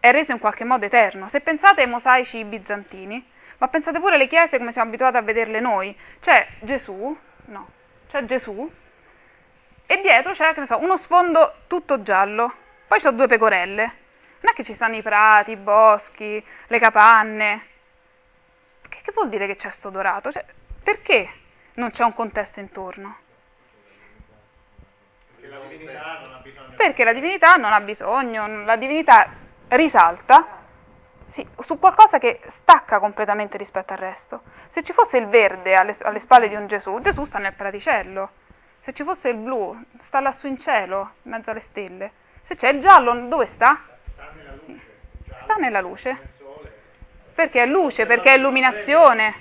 [0.00, 1.28] è reso in qualche modo eterno.
[1.30, 3.24] Se pensate ai mosaici bizantini,
[3.58, 7.68] ma pensate pure alle chiese come siamo abituati a vederle noi, c'è Gesù, no,
[8.10, 8.68] c'è Gesù,
[9.86, 12.52] e dietro c'è, so, uno sfondo tutto giallo,
[12.88, 13.92] poi c'ho due pecorelle,
[14.44, 17.66] non è che ci stanno i prati, i boschi, le capanne.
[18.86, 20.30] Che, che vuol dire che c'è sto dorato?
[20.30, 20.44] Cioè,
[20.82, 21.30] perché
[21.74, 23.16] non c'è un contesto intorno?
[25.40, 26.74] Perché la divinità non ha bisogno.
[26.76, 29.28] Perché la divinità non ha bisogno, la divinità
[29.68, 30.46] risalta
[31.32, 34.42] sì, su qualcosa che stacca completamente rispetto al resto.
[34.72, 38.30] Se ci fosse il verde alle, alle spalle di un Gesù, Gesù sta nel praticello.
[38.82, 39.74] Se ci fosse il blu,
[40.06, 42.12] sta lassù in cielo, in mezzo alle stelle.
[42.46, 43.92] Se c'è il giallo, dove sta?
[45.44, 46.32] Sta nella luce.
[47.34, 49.34] Perché è luce, perché è illuminazione.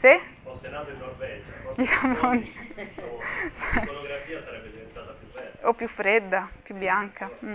[0.00, 0.20] Sì?
[0.42, 1.44] Fosse nato in Norvegia,
[1.76, 5.58] Diciamo- l'iconografia sarebbe diventata più verde.
[5.62, 7.30] O più fredda, più bianca.
[7.44, 7.54] Mm.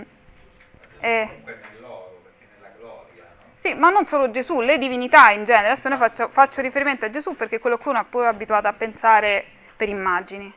[1.00, 1.28] E-
[1.80, 2.06] no?
[3.60, 5.72] Sì, ma non solo Gesù, le divinità in genere.
[5.72, 8.68] Adesso noi faccio, faccio riferimento a Gesù perché è quello che uno è poi abituato
[8.68, 9.44] a pensare
[9.76, 10.50] per immagini.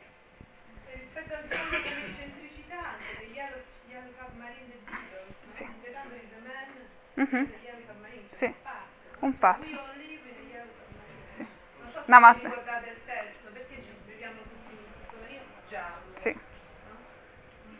[0.92, 1.42] Rispetto al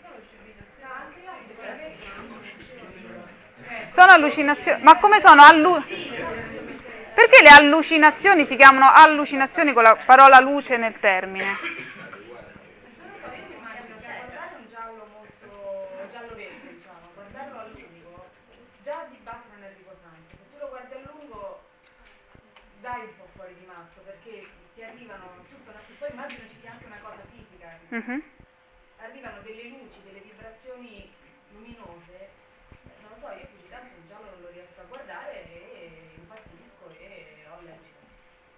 [0.03, 1.95] sono usciti No, anche io mi dico che
[3.95, 4.83] Sono allucinazioni.
[4.83, 5.85] Ma come sono allu-
[7.15, 11.59] Perché le allucinazioni si chiamano allucinazioni con la parola luce nel termine?
[14.33, 18.31] guardare un giallo molto giallo verde, diciamo, guardarlo a lungo,
[18.83, 20.37] già di base non è riposante.
[20.37, 21.61] Se tu lo guardi a lungo
[22.93, 26.73] dai un po' fuori di mazzo perché ti arrivano tutta una poi immagino ci sia
[26.73, 27.73] anche una cosa fisica.
[27.89, 28.23] Mhm.
[29.01, 31.11] Arrivano delle luci, delle vibrazioni
[31.53, 34.85] luminose, eh, non lo so, io più di tanto un giallo non lo riesco a
[34.85, 37.73] guardare e impazzisco e ho le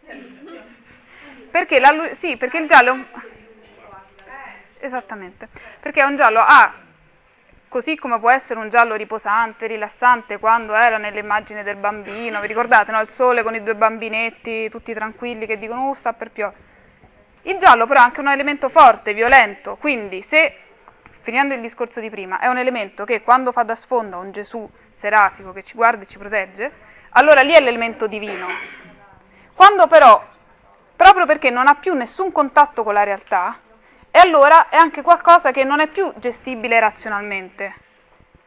[0.02, 0.82] allucinazioni.
[1.54, 3.06] Perché, la lu- sì, perché il giallo è un...
[4.80, 5.48] Esattamente,
[5.80, 6.83] perché un giallo ha,
[7.74, 12.92] così come può essere un giallo riposante, rilassante, quando era nell'immagine del bambino, vi ricordate,
[12.92, 13.00] no?
[13.00, 16.56] Il sole con i due bambinetti tutti tranquilli che dicono, oh, sta per piovere.
[17.42, 20.56] Il giallo però è anche un elemento forte, violento, quindi se,
[21.22, 24.30] finendo il discorso di prima, è un elemento che quando fa da sfondo a un
[24.30, 26.70] Gesù serafico che ci guarda e ci protegge,
[27.10, 28.46] allora lì è l'elemento divino.
[29.52, 30.24] Quando però,
[30.94, 33.58] proprio perché non ha più nessun contatto con la realtà,
[34.16, 37.74] e allora è anche qualcosa che non è più gestibile razionalmente.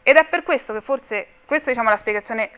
[0.01, 2.51] Ed è per questo che forse, questa diciamo, è la spiegazione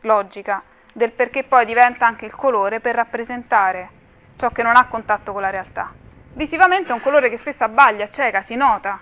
[0.00, 0.62] logica
[0.94, 3.90] del perché poi diventa anche il colore per rappresentare
[4.38, 5.92] ciò che non ha contatto con la realtà.
[6.32, 8.98] Visivamente è un colore che spesso abbaglia, cieca, si nota.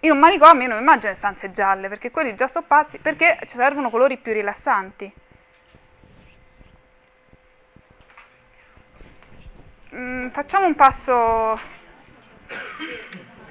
[0.00, 3.56] In un manicomio io non immagino stanze gialle, perché quelli già sono pazzi, perché ci
[3.56, 5.12] servono colori più rilassanti.
[9.94, 11.78] Mm, facciamo un passo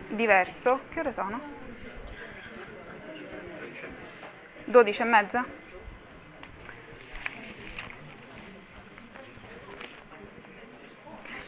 [0.10, 0.82] diverso.
[0.90, 1.40] Che ore sono?
[4.66, 5.46] 12 e mezza?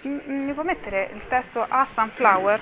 [0.04, 2.62] Mi può mettere il testo a Sunflower?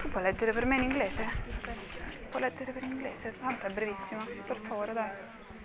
[0.00, 1.59] Tu puoi leggere per me in inglese?
[2.30, 3.34] Puoi leggere per inglese?
[3.40, 4.24] Tanto è brevissimo.
[4.46, 5.10] Per favore, dai.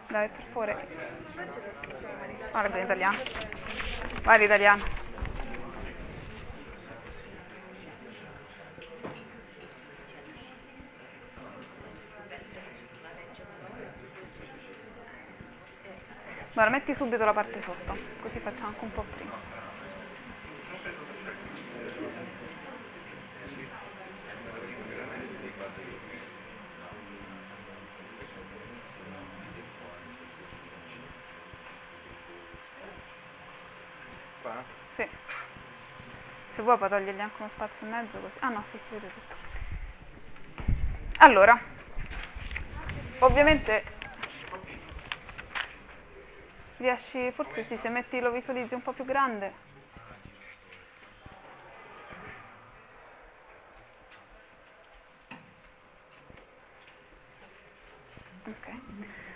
[0.07, 0.87] Dai, per favore.
[2.51, 3.17] Guarda in italiano.
[4.23, 5.03] Vai in italiano.
[16.53, 19.54] Guarda, metti subito la parte sotto, così facciamo anche un po' prima.
[34.45, 34.63] Qua?
[34.95, 35.07] Sì.
[36.55, 38.33] Se vuoi puoi togliergli anche uno spazio in mezzo così.
[38.41, 39.33] Ah no, sì, si vede tutto.
[41.17, 41.59] Allora,
[43.19, 43.83] ovviamente
[46.77, 49.53] riesci, forse sì, se metti lo visualizzi un po' più grande.
[58.45, 58.69] Ok.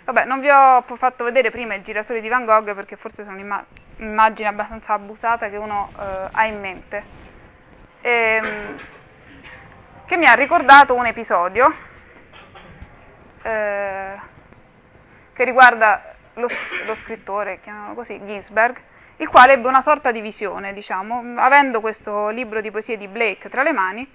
[0.04, 3.34] Vabbè, non vi ho fatto vedere prima il girasole di Van Gogh perché forse sono
[3.34, 3.66] un'imma-
[4.00, 7.02] un'immagine abbastanza abusata che uno eh, ha in mente.
[8.00, 8.80] Ehm,
[10.06, 11.72] che mi ha ricordato un episodio
[13.42, 14.18] eh,
[15.32, 16.48] che riguarda lo,
[16.86, 18.76] lo scrittore, chiamiamolo così, Ginsberg,
[19.16, 23.50] il quale ebbe una sorta di visione, diciamo, avendo questo libro di poesie di Blake
[23.50, 24.10] tra le mani,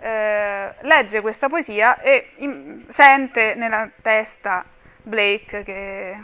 [0.00, 4.64] eh, legge questa poesia e in- sente nella testa
[5.02, 6.16] Blake che,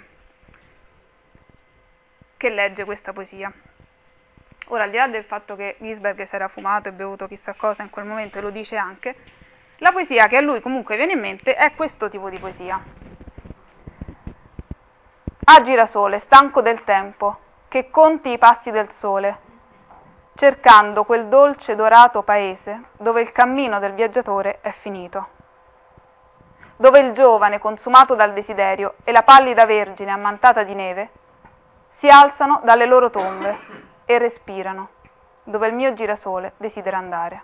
[2.42, 3.52] che legge questa poesia.
[4.66, 7.84] Ora, al di là del fatto che Ginsberg si era fumato e bevuto chissà cosa
[7.84, 9.14] in quel momento, lo dice anche,
[9.76, 12.82] la poesia che a lui comunque viene in mente è questo tipo di poesia.
[15.44, 19.38] Ah girasole, stanco del tempo, che conti i passi del sole,
[20.34, 25.28] cercando quel dolce dorato paese dove il cammino del viaggiatore è finito,
[26.74, 31.20] dove il giovane consumato dal desiderio e la pallida vergine ammantata di neve
[32.02, 33.56] si alzano dalle loro tombe
[34.06, 34.88] e respirano,
[35.44, 37.42] dove il mio girasole desidera andare.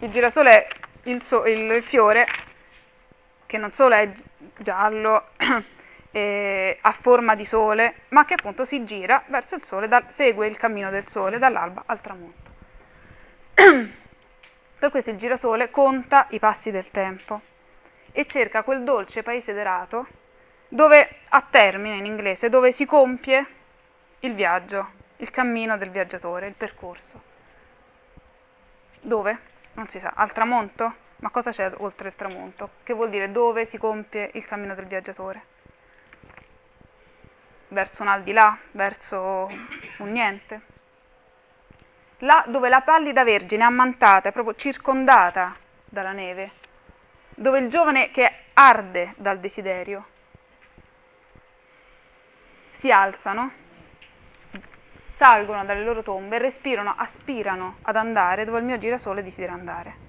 [0.00, 0.68] Il girasole è
[1.04, 2.26] il, so- il fiore
[3.46, 4.06] che non solo è
[4.58, 5.28] giallo,
[6.10, 10.46] eh, ha forma di sole, ma che appunto si gira verso il sole, da- segue
[10.46, 12.50] il cammino del sole dall'alba al tramonto.
[14.78, 17.40] per questo il girasole conta i passi del tempo
[18.12, 20.06] e cerca quel dolce paese derato
[20.68, 23.46] dove a termine in inglese, dove si compie
[24.20, 27.22] il viaggio, il cammino del viaggiatore, il percorso.
[29.00, 29.38] Dove?
[29.74, 30.94] Non si sa, al tramonto?
[31.16, 32.70] Ma cosa c'è oltre il tramonto?
[32.82, 35.42] Che vuol dire dove si compie il cammino del viaggiatore?
[37.68, 39.50] Verso un al di là, verso
[39.98, 40.60] un niente.
[42.18, 45.54] Là dove la pallida vergine ammantata è proprio circondata
[45.84, 46.50] dalla neve,
[47.30, 50.16] dove il giovane che arde dal desiderio
[52.80, 53.50] si alzano,
[55.16, 60.06] salgono dalle loro tombe, respirano, aspirano ad andare dove il mio girasole desidera andare.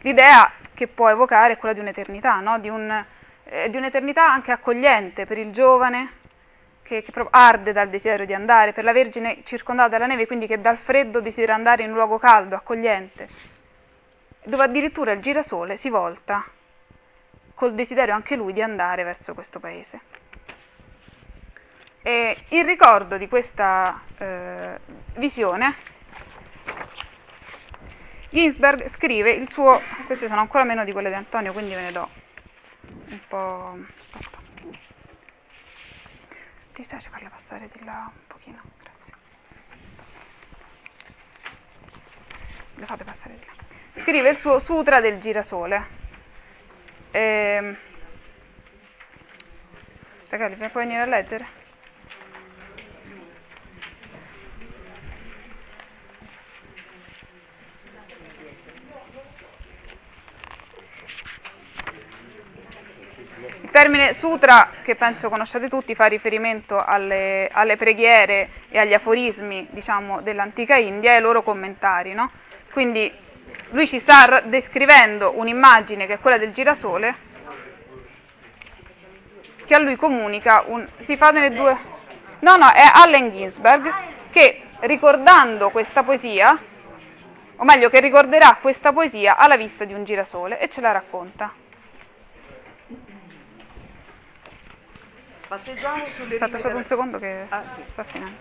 [0.00, 2.58] L'idea che può evocare è quella di un'eternità, no?
[2.58, 3.04] di, un,
[3.44, 6.22] eh, di un'eternità anche accogliente per il giovane
[6.82, 10.60] che, che arde dal desiderio di andare, per la Vergine circondata dalla neve, quindi che
[10.60, 13.28] dal freddo desidera andare in un luogo caldo, accogliente,
[14.44, 16.44] dove addirittura il girasole si volta
[17.54, 20.13] col desiderio anche lui di andare verso questo paese.
[22.06, 24.78] E in ricordo di questa eh,
[25.14, 25.74] visione,
[28.28, 31.92] Ginsberg scrive il suo, queste sono ancora meno di quelle di Antonio, quindi ve ne
[31.92, 32.08] do
[33.08, 33.78] un po'.
[34.12, 34.38] Aspetta.
[36.74, 38.60] Ti piace farle passare di là un pochino?
[38.82, 39.14] Grazie.
[42.74, 44.02] Le fate passare di là.
[44.02, 45.86] Scrive il suo Sutra del girasole.
[47.12, 47.76] Ehm,
[50.28, 51.62] ragazzi, mi puoi venire a leggere?
[63.36, 69.66] Il termine sutra, che penso conosciate tutti, fa riferimento alle, alle preghiere e agli aforismi
[69.70, 72.14] diciamo, dell'antica India e ai loro commentari.
[72.14, 72.30] No?
[72.70, 73.12] Quindi
[73.70, 77.16] lui ci sta descrivendo un'immagine che è quella del girasole,
[79.66, 80.86] che a lui comunica un...
[81.06, 81.76] si fa nelle due...
[82.38, 83.92] No, no, è Allen Ginsberg
[84.30, 86.56] che ricordando questa poesia
[87.56, 91.62] o meglio che ricorderà questa poesia alla vista di un girasole e ce la racconta.
[95.48, 97.82] Passeggiamo sulle Aspetta solo un secondo che Ah, sì.
[97.92, 98.36] sta finendo.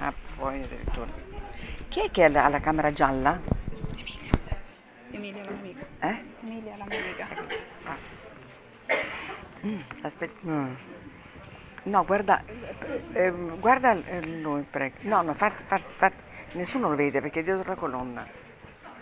[0.00, 1.10] Ah, poi addirittura.
[1.88, 3.40] Chi è che ha la, la camera gialla?
[5.10, 5.86] Emilia la mia amica.
[6.00, 6.24] Eh?
[6.42, 7.26] Emilia la mia amica.
[7.84, 7.96] Ah.
[9.66, 10.48] Mm, aspetta.
[10.48, 10.74] mm.
[11.84, 12.42] No, guarda,
[13.12, 14.96] eh, guarda eh, lui, prego.
[15.02, 16.12] No, no, fa, fa, fa-
[16.52, 18.26] nessuno lo vede perché è dietro la colonna.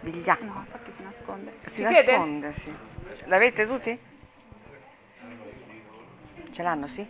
[0.01, 0.45] Vigliacco.
[0.45, 0.67] No,
[1.27, 1.53] si nasconde.
[1.75, 2.13] Si siete?
[2.13, 2.75] nasconde, sì.
[3.25, 3.99] L'avete tutti?
[6.53, 7.07] Ce l'hanno, sì?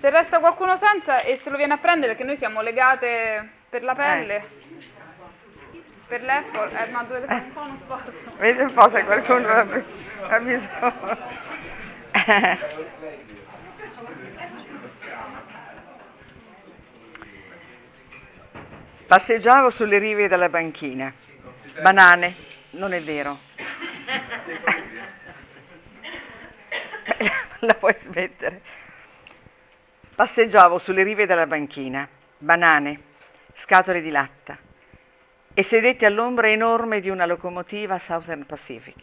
[0.00, 3.82] Se resta qualcuno senza e se lo viene a prendere perché noi siamo legate per
[3.84, 4.44] la pelle,
[6.08, 8.12] per l'Apple, eh, ma dovete fare un po' uno sforzo.
[8.38, 10.70] Vedi un po' se qualcuno ha bisogno.
[19.06, 21.12] Passeggiavo sulle rive della banchina.
[21.80, 22.34] Banane,
[22.70, 23.38] non è vero.
[27.60, 28.60] La puoi smettere.
[30.14, 32.08] Passeggiavo sulle rive della banchina.
[32.38, 33.00] Banane,
[33.62, 34.58] scatole di latta
[35.54, 38.96] e sedetti all'ombra enorme di una locomotiva Southern Pacific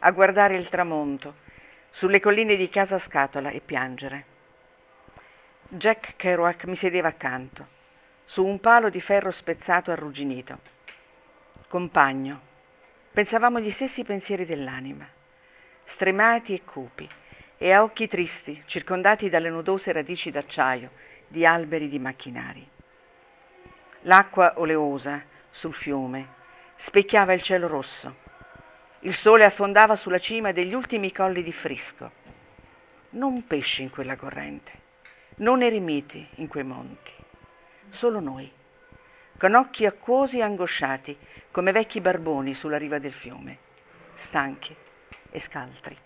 [0.00, 1.34] a guardare il tramonto
[1.92, 4.24] sulle colline di Casa Scatola e piangere.
[5.68, 7.66] Jack Kerouac mi sedeva accanto,
[8.26, 10.58] su un palo di ferro spezzato arrugginito.
[11.72, 12.38] Compagno,
[13.12, 15.08] pensavamo gli stessi pensieri dell'anima,
[15.94, 17.08] stremati e cupi,
[17.56, 20.90] e a occhi tristi, circondati dalle nudose radici d'acciaio
[21.28, 22.68] di alberi di macchinari.
[24.02, 26.26] L'acqua oleosa sul fiume
[26.84, 28.16] specchiava il cielo rosso.
[28.98, 32.10] Il sole affondava sulla cima degli ultimi colli di Frisco.
[33.12, 34.72] Non pesci in quella corrente,
[35.36, 37.12] non eremiti in quei monti,
[37.92, 38.60] solo noi,
[39.42, 41.18] con occhi acquosi e angosciati
[41.50, 43.58] come vecchi barboni sulla riva del fiume,
[44.28, 44.72] stanchi
[45.32, 45.96] e scaltri.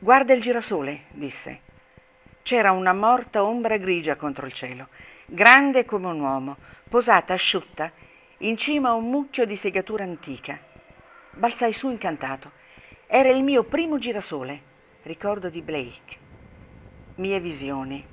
[0.00, 1.60] Guarda il girasole, disse.
[2.42, 4.88] C'era una morta ombra grigia contro il cielo,
[5.24, 6.58] grande come un uomo,
[6.90, 7.90] posata asciutta
[8.40, 10.58] in cima a un mucchio di segatura antica.
[11.30, 12.50] Balzai su incantato.
[13.06, 14.60] Era il mio primo girasole,
[15.04, 16.16] ricordo di Blake.
[17.14, 18.04] Mie visioni.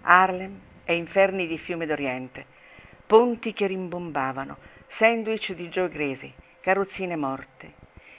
[0.00, 2.46] Harlem e inferni di fiume d'Oriente,
[3.04, 4.56] ponti che rimbombavano,
[4.96, 6.32] sandwich di Joe Gresi,
[6.62, 7.74] carrozzine morte,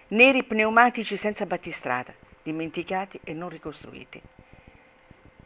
[0.10, 2.14] neri pneumatici senza battistrada,
[2.44, 4.22] dimenticati e non ricostruiti.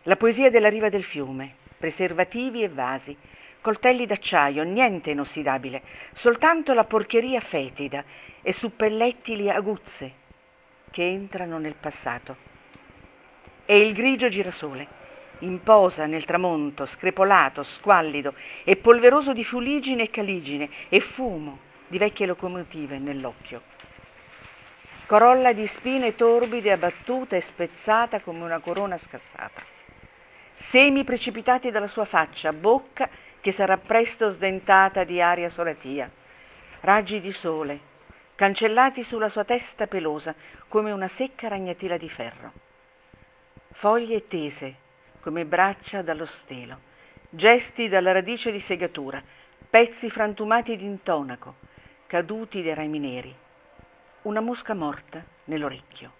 [0.03, 3.15] La poesia della riva del fiume, preservativi e vasi,
[3.61, 5.81] coltelli d'acciaio, niente inossidabile,
[6.15, 8.03] soltanto la porcheria fetida
[8.41, 10.11] e suppellettili aguzze
[10.91, 12.35] che entrano nel passato.
[13.63, 15.02] E il grigio girasole,
[15.43, 18.33] in posa nel tramonto, screpolato, squallido
[18.63, 23.61] e polveroso di fuligine e caligine e fumo di vecchie locomotive nell'occhio.
[25.05, 29.61] Corolla di spine torbide abbattuta e spezzata come una corona scassata.
[30.71, 33.07] Semi precipitati dalla sua faccia, bocca
[33.41, 36.09] che sarà presto sdentata di aria solatia.
[36.79, 37.79] Raggi di sole,
[38.35, 40.33] cancellati sulla sua testa pelosa
[40.69, 42.51] come una secca ragnatela di ferro.
[43.73, 44.81] Foglie tese
[45.23, 46.77] come braccia dallo stelo,
[47.29, 49.23] gesti dalla radice di segatura,
[49.69, 51.55] pezzi frantumati d'intonaco,
[52.07, 53.35] caduti dai rami neri,
[54.23, 56.11] una mosca morta nell'orecchio.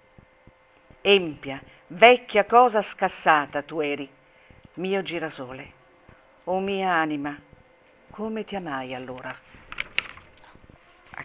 [1.01, 4.09] Empia, vecchia cosa scassata tu eri,
[4.75, 5.71] mio girasole,
[6.45, 7.37] o mia anima,
[8.09, 9.35] come ti amai allora?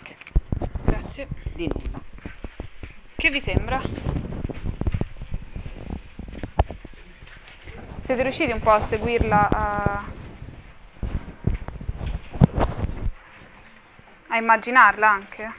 [0.02, 0.16] Che?
[0.84, 1.28] Grazie.
[1.54, 2.00] Di nulla.
[3.14, 4.17] Che vi sembra?
[8.08, 10.04] Siete riusciti un po' a seguirla, a,
[14.28, 15.52] a immaginarla anche?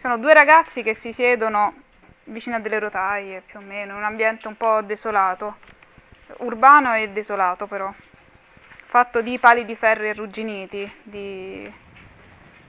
[0.00, 1.74] Sono due ragazzi che si siedono
[2.24, 5.58] vicino a delle rotaie, più o meno, in un ambiente un po' desolato,
[6.38, 7.88] urbano e desolato però,
[8.86, 11.72] fatto di pali di ferro arrugginiti, di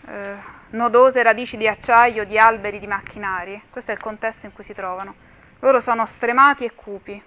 [0.07, 0.35] eh,
[0.69, 3.61] nodose radici di acciaio, di alberi, di macchinari.
[3.69, 5.15] Questo è il contesto in cui si trovano.
[5.59, 7.23] Loro sono stremati e cupi.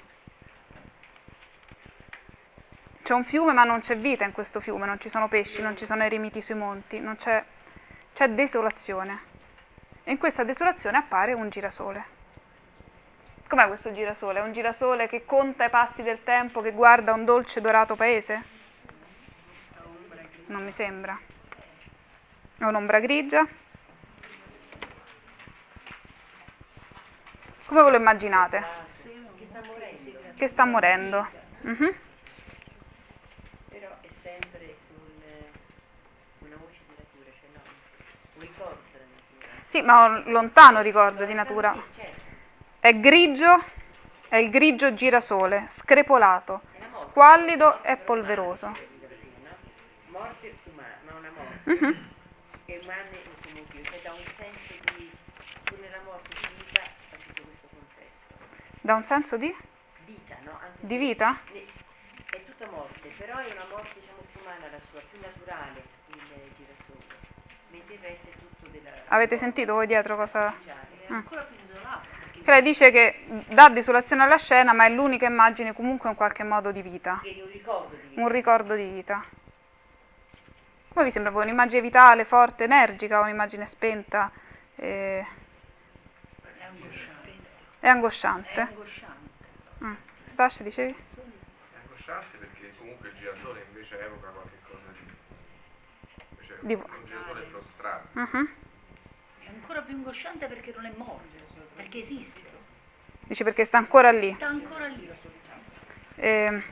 [3.03, 5.77] C'è un fiume ma non c'è vita in questo fiume, non ci sono pesci, non
[5.77, 7.45] ci sono eremiti sui monti, c'è,
[8.15, 9.33] c'è desolazione.
[10.05, 12.05] E in questa desolazione appare un girasole.
[13.47, 14.41] Com'è questo girasole?
[14.41, 18.43] È un girasole che conta i passi del tempo, che guarda un dolce dorato paese?
[20.47, 21.19] Non mi sembra.
[22.57, 23.47] È un'ombra grigia.
[27.67, 28.63] Come ve lo immaginate?
[29.03, 30.19] Che sta morendo.
[30.37, 31.27] Che sta morendo.
[31.63, 31.95] Mhm.
[33.69, 37.61] Però è sempre un, una voce di natura, cioè no,
[38.35, 39.49] un ricordo della natura.
[39.71, 41.75] Sì, ma un lontano ricordo di natura.
[41.97, 42.21] Certo.
[42.79, 43.65] È grigio,
[44.29, 46.61] è il grigio girasole, screpolato,
[47.09, 48.77] squallido e polveroso.
[50.07, 52.13] Morte umana, ma una morte
[52.67, 55.11] Che umane comunque, che dà un senso di,
[55.69, 58.35] come la morte di vita a tutto questo contesto.
[58.81, 59.55] Da un senso di,
[60.07, 60.59] Vita, no?
[60.61, 61.41] Anche di vita?
[61.51, 66.21] È tutta morte, però è una morte diciamo più umana la sua, più naturale il
[66.57, 67.17] girasole,
[67.71, 68.91] mentre il resto è tutto della...
[69.09, 70.47] Avete sentito voi dietro cosa...
[70.47, 70.87] artificiale.
[71.07, 72.07] È ancora più isolato.
[72.33, 76.43] perché Lei dice che dà desolazione alla scena, ma è l'unica immagine comunque in qualche
[76.43, 78.21] modo di vita, un ricordo di vita.
[78.21, 79.25] un ricordo di vita.
[80.95, 81.43] Come vi sembra voi?
[81.43, 84.31] Un'immagine vitale, forte, energica o un'immagine spenta
[84.77, 85.27] e,
[86.41, 87.33] È angosciante.
[87.81, 88.49] e angosciante?
[88.55, 89.31] È angosciante.
[89.83, 89.95] Mm.
[90.33, 90.93] Stascia, dicevi?
[90.93, 95.13] È angosciante perché comunque il giratore invece evoca qualche cosa di...
[96.31, 98.07] Invece Di- un giratore prostrato.
[98.13, 98.49] Mhm.
[99.41, 101.27] È ancora più angosciante perché non è morto,
[101.75, 102.41] perché esiste.
[103.25, 104.33] Dice perché sta ancora lì.
[104.37, 105.11] Sta ancora lì.
[106.17, 106.63] Eh,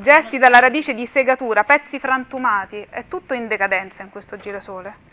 [0.00, 5.06] gesti dalla radice di segatura, pezzi frantumati, è tutto in decadenza in questo girasole.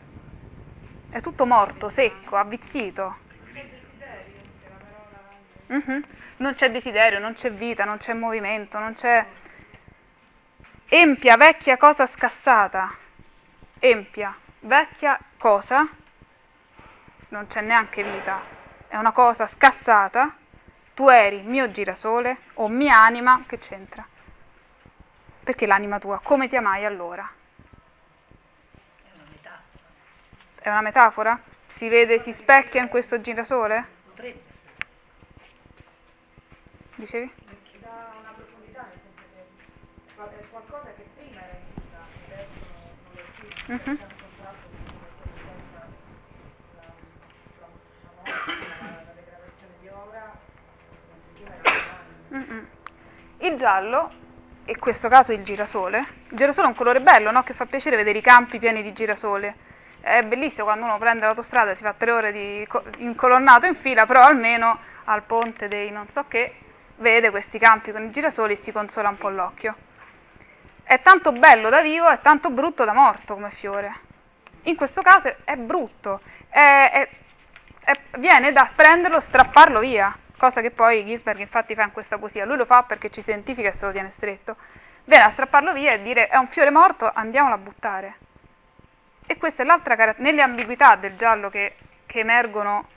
[1.10, 3.18] È tutto morto, secco, avvizzito.
[5.68, 6.04] Mhm.
[6.38, 9.26] Non c'è desiderio, non c'è vita, non c'è movimento, non c'è...
[10.88, 12.94] Empia, vecchia cosa scassata.
[13.80, 15.88] Empia, vecchia cosa,
[17.30, 18.42] non c'è neanche vita,
[18.88, 20.36] è una cosa scassata
[20.96, 24.08] tu eri mio girasole o mia anima, che c'entra?
[25.46, 26.20] Perché l'anima tua?
[26.24, 27.30] Come ti amai allora?
[29.04, 29.60] È una metafora.
[30.56, 31.40] È una metafora?
[31.78, 33.86] Si vede, si specchia in questo girasole?
[34.08, 34.42] Potrebbe.
[36.96, 37.32] Dicevi?
[37.80, 39.00] dà una profondità, nel
[40.16, 43.78] senso è qualcosa che prima era in vita, adesso non
[52.30, 52.36] lo.
[52.36, 52.68] Mm-mm.
[53.38, 54.12] Il giallo,
[54.66, 56.00] in questo caso il girasole,
[56.30, 57.44] il girasole è un colore bello, no?
[57.44, 59.56] Che fa piacere vedere i campi pieni di girasole.
[60.02, 63.76] È bellissimo quando uno prende l'autostrada e si fa tre ore di co- incolonnato in
[63.78, 66.56] fila, però almeno al ponte dei non so che
[66.98, 69.76] vede questi campi con i girasoli e si consola un po' l'occhio.
[70.84, 73.94] È tanto bello da vivo, è tanto brutto da morto come fiore.
[74.64, 77.10] In questo caso è brutto, è- è-
[77.84, 82.46] è- viene da prenderlo strapparlo via, cosa che poi Gisberg infatti fa in questa poesia.
[82.46, 84.56] Lui lo fa perché ci identifica e se lo tiene stretto.
[85.06, 88.16] Viene a strapparlo via e dire è un fiore morto, andiamolo a buttare.
[89.28, 91.76] E questa è l'altra caratteristica, nelle ambiguità del giallo che,
[92.06, 92.88] che emergono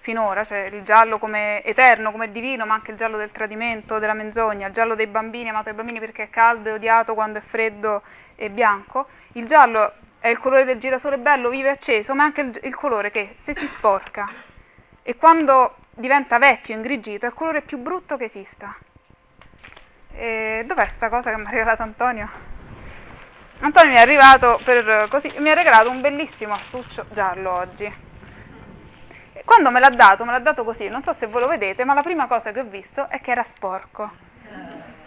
[0.00, 4.14] finora, cioè il giallo come eterno, come divino, ma anche il giallo del tradimento, della
[4.14, 7.42] menzogna, il giallo dei bambini, amato dai bambini perché è caldo e odiato quando è
[7.48, 8.02] freddo
[8.36, 9.08] e bianco.
[9.32, 12.60] Il giallo è il colore del girasole bello, vivo e acceso, ma è anche il,
[12.64, 14.49] il colore che se si sporca
[15.02, 18.74] e quando diventa vecchio, ingrigito, è il colore più brutto che esista.
[20.12, 22.28] E dov'è sta cosa che mi ha regalato Antonio?
[23.60, 27.84] Antonio mi è arrivato per così, mi ha regalato un bellissimo astuccio giallo oggi.
[29.32, 31.84] E quando me l'ha dato, me l'ha dato così, non so se voi lo vedete,
[31.84, 34.10] ma la prima cosa che ho visto è che era sporco.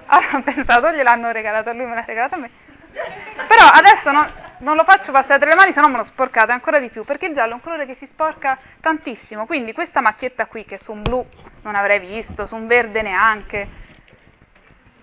[0.06, 2.50] Allora ho pensato, gliel'hanno regalato a lui, me l'ha regalato a me.
[2.94, 6.52] Però adesso non, non lo faccio passare tra le mani, se no me lo sporcate
[6.52, 10.02] ancora di più, perché il giallo è un colore che si sporca tantissimo, quindi questa
[10.02, 11.26] macchietta qui, che su un blu
[11.64, 13.68] non avrei visto, su un verde neanche,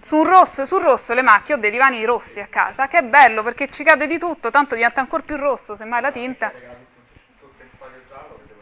[0.07, 3.03] su un rosso, sul rosso le macchie, ho dei divani rossi a casa, che è
[3.03, 6.51] bello perché ci cade di tutto, tanto diventa ancora più rosso, semmai la tinta.
[6.51, 8.61] Tutto il foglio giallo vedevo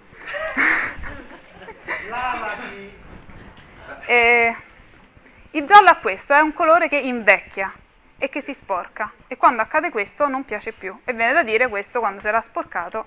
[1.85, 2.09] dire.
[2.09, 2.93] Lama di...
[4.07, 4.57] E
[5.53, 7.73] il giallo ha questo, è un colore che invecchia
[8.19, 11.69] e che si sporca e quando accade questo non piace più e viene da dire
[11.69, 13.07] questo quando sarà sporcato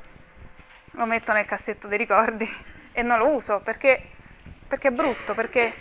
[0.91, 2.49] lo metto nel cassetto dei ricordi
[2.91, 4.01] e non lo uso perché,
[4.67, 5.73] perché è brutto, perché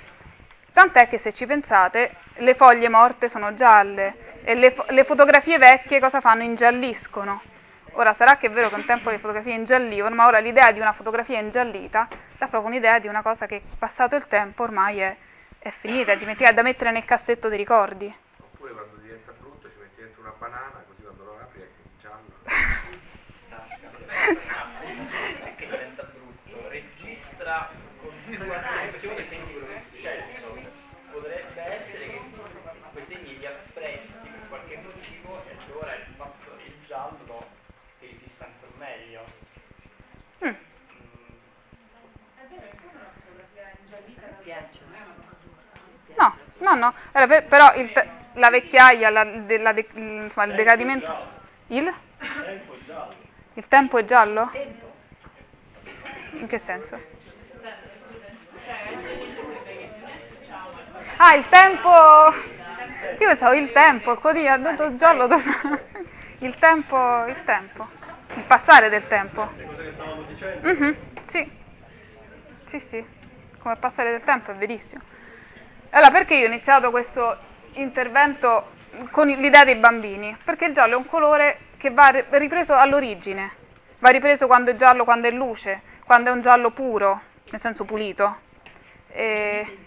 [0.72, 6.00] tant'è che se ci pensate le foglie morte sono gialle e le, le fotografie vecchie
[6.00, 6.42] cosa fanno?
[6.42, 7.42] Ingialliscono.
[7.94, 10.78] Ora sarà che è vero che un tempo le fotografie ingiallivano, ma ora l'idea di
[10.78, 12.08] una fotografia ingiallita
[12.38, 15.16] dà proprio un'idea di una cosa che passato il tempo ormai è,
[15.58, 18.14] è finita, è dimenticata, è da mettere nel cassetto dei ricordi
[18.60, 21.82] oppure quando diventa brutto ci metti dentro una banana così quando lo apri è che
[21.98, 22.28] giallo.
[25.56, 27.70] che diventa brutto, registra
[28.02, 30.58] continuamente, ah, perché voi segni quello che è successo,
[31.10, 32.20] potrebbe essere che
[32.92, 37.46] quei segni li apprezzi per qualche motivo e allora il fatto il giallo
[37.98, 39.24] è il distanza meglio.
[40.44, 40.54] Mm.
[46.16, 46.94] No, no, no,
[47.48, 47.92] però il...
[47.92, 49.84] Te- la vecchiaia, la, de- il,
[50.24, 51.06] insomma, il decadimento...
[51.68, 51.92] Il?
[52.18, 53.14] Tempo è giallo.
[53.54, 54.50] Il tempo è giallo?
[56.32, 56.98] In che senso?
[61.18, 61.88] Ah, il tempo...
[63.18, 65.28] Io pensavo il tempo, così ha detto giallo.
[66.42, 67.86] Il tempo, il tempo.
[68.34, 69.46] Il passare del tempo.
[70.62, 70.96] Mhm,
[71.30, 71.50] sì.
[72.70, 73.04] Sì, sì.
[73.58, 75.02] Come passare del tempo, è verissimo.
[75.90, 77.36] Allora, perché io ho iniziato questo
[77.74, 78.70] intervento
[79.10, 80.36] con l'idea dei bambini?
[80.44, 83.52] Perché il giallo è un colore che va ri- ripreso all'origine.
[83.98, 87.84] Va ripreso quando è giallo, quando è luce, quando è un giallo puro, nel senso
[87.84, 88.38] pulito.
[89.12, 89.78] E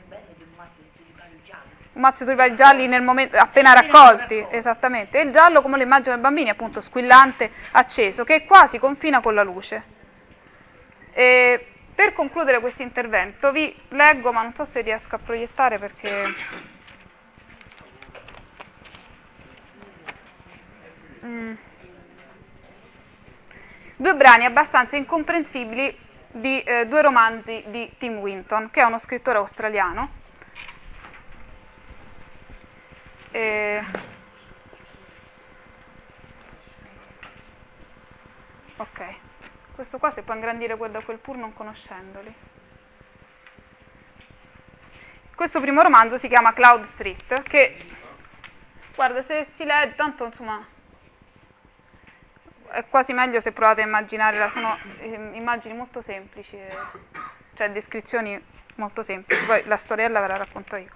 [1.94, 5.84] un mazzo di tulipani gialli nel momento, appena raccolti, esattamente, e il giallo come lo
[5.84, 9.84] immagino ai bambini, appunto squillante, acceso, che quasi confina con la luce.
[11.14, 16.34] E per concludere questo intervento vi leggo, ma non so se riesco a proiettare perché...
[21.26, 21.54] Mm.
[23.96, 25.98] Due brani abbastanza incomprensibili
[26.32, 30.10] di eh, due romanzi di Tim Winton, che è uno scrittore australiano.
[33.32, 33.84] E...
[38.78, 39.16] Ok,
[39.76, 42.34] questo qua si può ingrandire quel da quel pur non conoscendoli.
[45.36, 47.86] Questo primo romanzo si chiama Cloud Street, che,
[48.96, 50.66] guarda, se si legge, tanto insomma,
[52.74, 56.76] è quasi meglio se provate a immaginare, sono eh, immagini molto semplici, eh,
[57.56, 58.42] cioè descrizioni
[58.76, 60.90] molto semplici, poi la storiella ve la racconto io.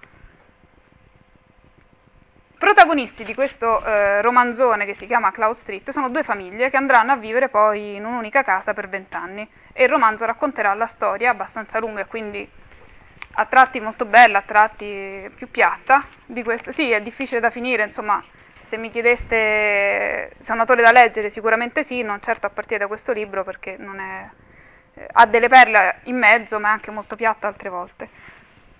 [2.58, 7.12] Protagonisti di questo eh, romanzone che si chiama Cloud Street sono due famiglie che andranno
[7.12, 11.78] a vivere poi in un'unica casa per vent'anni e il romanzo racconterà la storia abbastanza
[11.78, 12.50] lunga e quindi
[13.30, 16.72] a tratti molto bella, a tratti più piatta di questo.
[16.72, 18.20] Sì, è difficile da finire, insomma,
[18.68, 22.86] se mi chiedeste se è un da leggere sicuramente sì, non certo a partire da
[22.86, 24.30] questo libro perché è,
[24.94, 28.08] eh, ha delle perle in mezzo ma è anche molto piatta altre volte.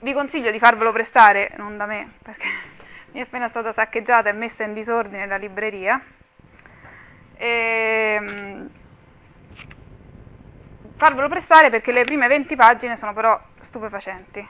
[0.01, 2.47] Vi consiglio di farvelo prestare, non da me, perché
[3.12, 6.01] mi è appena stata saccheggiata e messa in disordine la libreria.
[7.36, 8.68] E,
[10.97, 14.47] farvelo prestare perché le prime 20 pagine sono però stupefacenti.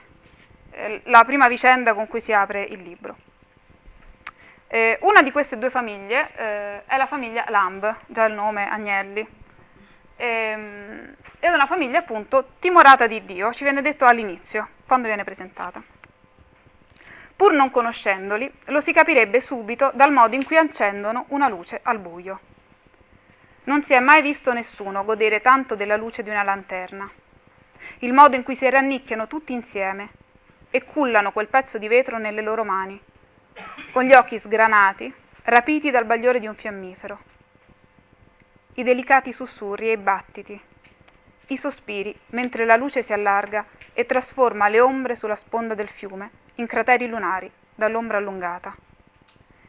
[0.71, 3.15] Eh, la prima vicenda con cui si apre il libro.
[4.71, 9.27] Eh, una di queste due famiglie eh, è la famiglia Lamb, già il nome Agnelli.
[10.15, 15.81] Ehm, è una famiglia appunto timorata di Dio, ci viene detto all'inizio, quando viene presentata.
[17.35, 21.97] Pur non conoscendoli, lo si capirebbe subito dal modo in cui accendono una luce al
[21.97, 22.39] buio.
[23.63, 27.09] Non si è mai visto nessuno godere tanto della luce di una lanterna.
[27.99, 30.09] Il modo in cui si rannicchiano tutti insieme
[30.69, 33.01] e cullano quel pezzo di vetro nelle loro mani,
[33.91, 37.19] con gli occhi sgranati, rapiti dal bagliore di un fiammifero.
[38.75, 40.59] I delicati sussurri e i battiti,
[41.47, 46.31] i sospiri mentre la luce si allarga e trasforma le ombre sulla sponda del fiume
[46.55, 48.75] in crateri lunari dall'ombra allungata.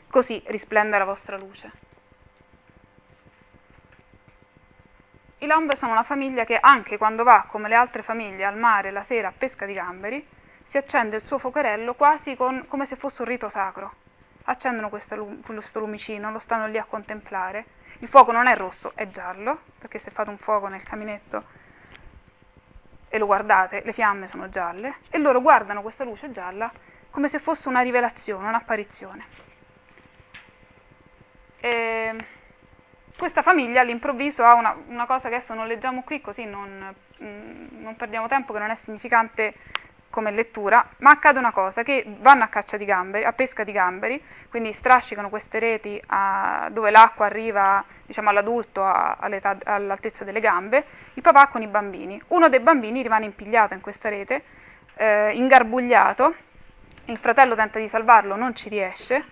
[0.09, 1.71] Così risplende la vostra luce.
[5.39, 8.91] I Lamb sono una famiglia che anche quando va, come le altre famiglie, al mare
[8.91, 10.27] la sera a pesca di gamberi,
[10.71, 13.93] si accende il suo fuocherello quasi con, come se fosse un rito sacro.
[14.45, 15.15] Accendono questo,
[15.45, 17.65] questo lumicino, lo stanno lì a contemplare.
[17.99, 21.45] Il fuoco non è rosso, è giallo, perché se fate un fuoco nel caminetto
[23.09, 26.71] e lo guardate, le fiamme sono gialle, e loro guardano questa luce gialla
[27.11, 29.25] come se fosse una rivelazione, un'apparizione.
[31.59, 32.25] E
[33.19, 37.83] questa famiglia all'improvviso ha una, una, cosa che adesso non leggiamo qui, così non, mm,
[37.83, 39.55] non perdiamo tempo, che non è significante
[40.11, 43.73] come lettura, ma accade una cosa, che vanno a caccia di gamberi, a pesca di
[43.73, 49.17] gamberi, quindi strascicano queste reti a, dove l'acqua arriva diciamo, all'adulto a,
[49.65, 50.85] all'altezza delle gambe,
[51.15, 52.21] il papà con i bambini.
[52.29, 54.43] Uno dei bambini rimane impigliato in questa rete,
[54.97, 56.35] eh, ingarbugliato,
[57.07, 59.25] il fratello tenta di salvarlo, non ci riesce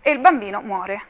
[0.00, 1.02] e il bambino muore.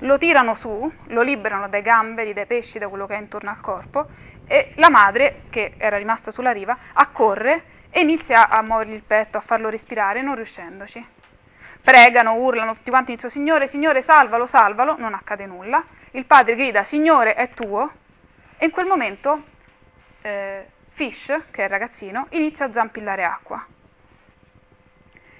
[0.00, 3.60] Lo tirano su, lo liberano dai gamberi, dai pesci, da quello che è intorno al
[3.60, 4.06] corpo
[4.46, 9.38] e la madre, che era rimasta sulla riva, accorre e inizia a muovergli il petto,
[9.38, 11.02] a farlo respirare, non riuscendoci.
[11.80, 15.82] Pregano, urlano, tutti quanti iniziano, Signore, Signore, salvalo, salvalo, non accade nulla.
[16.10, 17.90] Il padre grida, Signore, è tuo.
[18.58, 19.44] E in quel momento
[20.20, 23.64] eh, Fish, che è il ragazzino, inizia a zampillare acqua.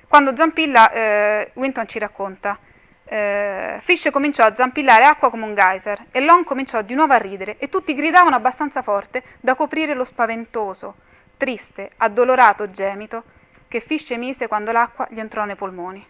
[0.09, 2.59] Quando zampilla, eh, Winton ci racconta,
[3.04, 7.18] eh, Fish cominciò a zampillare acqua come un geyser e Lon cominciò di nuovo a
[7.18, 10.94] ridere e tutti gridavano abbastanza forte da coprire lo spaventoso,
[11.37, 13.24] triste, addolorato gemito
[13.68, 16.05] che Fish emise quando l'acqua gli entrò nei polmoni.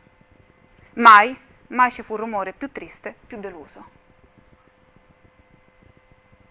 [0.95, 1.37] Mai,
[1.69, 3.85] mai ci fu rumore più triste, più deluso.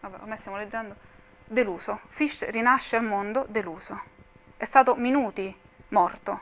[0.01, 0.95] Vabbè, ormai stiamo leggendo.
[1.45, 1.99] Deluso.
[2.11, 4.01] Fish rinasce al mondo deluso.
[4.57, 5.53] È stato minuti
[5.89, 6.41] morto.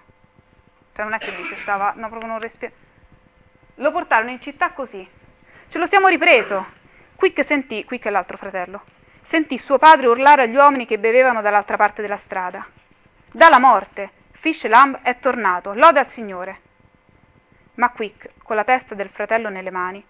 [0.94, 2.72] Cioè non è che dice stava, no, proprio non respira.
[3.76, 5.08] Lo portarono in città così.
[5.70, 6.82] Ce lo siamo ripreso.
[7.16, 8.84] Quick sentì, Quick è l'altro fratello,
[9.34, 12.64] sentì suo padre urlare agli uomini che bevevano dall'altra parte della strada.
[13.32, 16.60] Dalla morte, Fish Lamb è tornato, lode al Signore.
[17.76, 20.06] Ma Quick, con la testa del fratello nelle mani,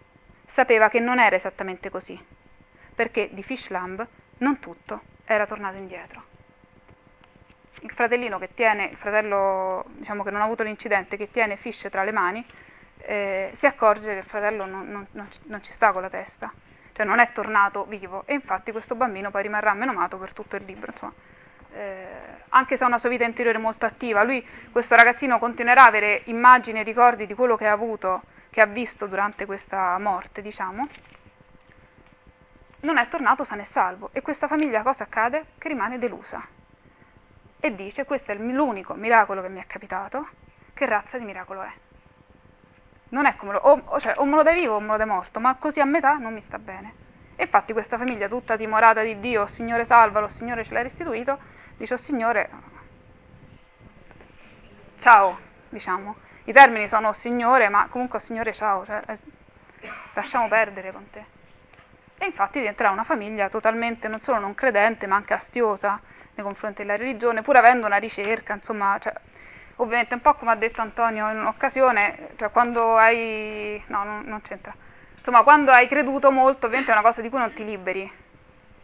[0.56, 2.22] sapeva che non era esattamente così,
[2.94, 4.06] perché di Fish Lamb
[4.40, 6.24] non tutto era tornato indietro.
[7.80, 11.88] Il fratellino che tiene, il fratello diciamo che non ha avuto l'incidente, che tiene Fish
[11.90, 12.46] tra le mani,
[12.98, 16.52] eh, si accorge che il fratello non, non, non, non ci sta con la testa
[16.94, 20.64] cioè non è tornato vivo e infatti questo bambino poi rimarrà menomato per tutto il
[20.64, 21.14] libro, insomma.
[21.76, 22.08] Eh,
[22.50, 26.22] anche se ha una sua vita interiore molto attiva, lui, questo ragazzino, continuerà a avere
[26.26, 28.22] immagini e ricordi di quello che ha avuto,
[28.52, 30.88] che ha visto durante questa morte, diciamo,
[32.82, 35.46] non è tornato sano e salvo e questa famiglia cosa accade?
[35.58, 36.46] Che rimane delusa
[37.60, 40.28] e dice questo è l'unico miracolo che mi è capitato,
[40.74, 41.72] che razza di miracolo è?
[43.14, 45.06] Non è come lo, o, cioè, o me lo dai vivo o me lo dai
[45.06, 47.02] morto, ma così a metà non mi sta bene.
[47.36, 51.38] E infatti questa famiglia tutta timorata di Dio, Signore salvalo, Signore ce l'hai restituito,
[51.78, 52.50] dice, Signore,
[55.02, 55.38] ciao,
[55.70, 56.16] diciamo.
[56.46, 59.20] I termini sono Signore, ma comunque Signore ciao, cioè, eh,
[60.16, 61.24] lasciamo perdere con te.
[62.18, 66.00] E infatti diventerà una famiglia totalmente non solo non credente, ma anche astiosa
[66.34, 69.14] nei confronti della religione, pur avendo una ricerca, insomma, cioè,
[69.78, 74.42] ovviamente un po' come ha detto Antonio in un'occasione, cioè quando hai, no non, non
[74.42, 74.74] c'entra,
[75.18, 78.12] insomma quando hai creduto molto ovviamente è una cosa di cui non ti liberi,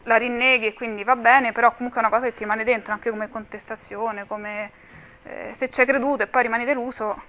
[0.04, 2.92] la rinneghi e quindi va bene, però comunque è una cosa che ti rimane dentro
[2.94, 4.72] anche come contestazione, come
[5.24, 7.22] eh, se ci hai creduto e poi rimani deluso,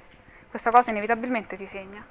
[0.49, 2.05] questa cosa inevitabilmente ti segna.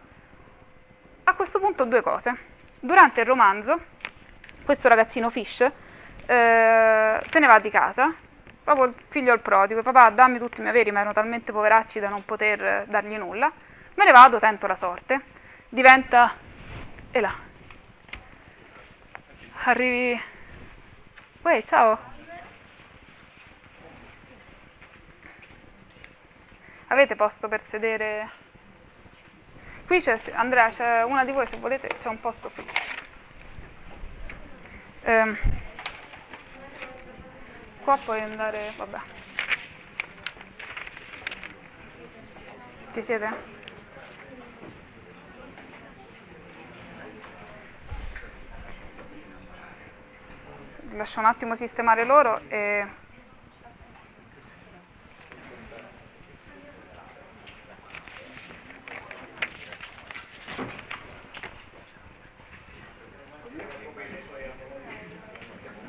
[1.23, 2.35] A questo punto due cose.
[2.79, 3.79] Durante il romanzo,
[4.63, 8.13] questo ragazzino Fish eh, se ne va di casa
[8.73, 11.99] proprio il figlio il prodigo, papà dammi tutti i miei averi, ma erano talmente poveracci
[11.99, 13.51] da non poter dargli nulla,
[13.95, 15.19] me ne vado, tento la sorte,
[15.69, 16.35] diventa,
[17.09, 17.33] e là,
[19.63, 20.21] arrivi,
[21.41, 21.97] uè, ciao,
[26.89, 28.29] avete posto per sedere?
[29.87, 32.63] Qui c'è, Andrea, c'è una di voi, se volete, c'è un posto qui.
[35.05, 35.37] Um,
[37.89, 38.99] qua puoi andare, vabbè.
[42.93, 43.29] Ci siete?
[50.91, 52.87] Lascio un attimo sistemare loro e...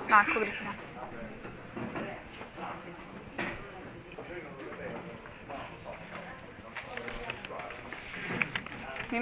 [0.09, 0.39] Ah, ecco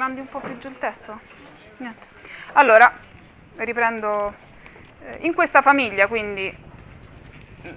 [0.09, 1.21] mandi un po' più giù il testo?
[1.77, 2.03] Niente.
[2.53, 2.91] Allora,
[3.57, 4.35] riprendo.
[5.05, 6.53] Eh, in questa famiglia, quindi,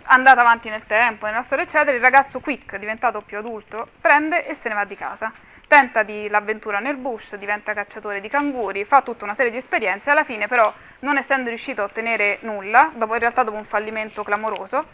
[0.03, 4.57] andata avanti nel tempo, nella storia, eccetera, il ragazzo Quick, diventato più adulto, prende e
[4.61, 5.32] se ne va di casa.
[5.67, 10.09] Tenta di l'avventura nel bush, diventa cacciatore di canguri, fa tutta una serie di esperienze,
[10.09, 14.23] alla fine però, non essendo riuscito a ottenere nulla, dopo, in realtà dopo un fallimento
[14.23, 14.86] clamoroso,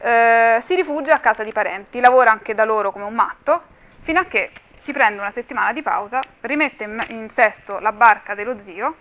[0.00, 3.62] eh, si rifugia a casa di parenti, lavora anche da loro come un matto,
[4.02, 4.50] fino a che
[4.90, 8.96] si prende una settimana di pausa, rimette in, in sesto la barca dello zio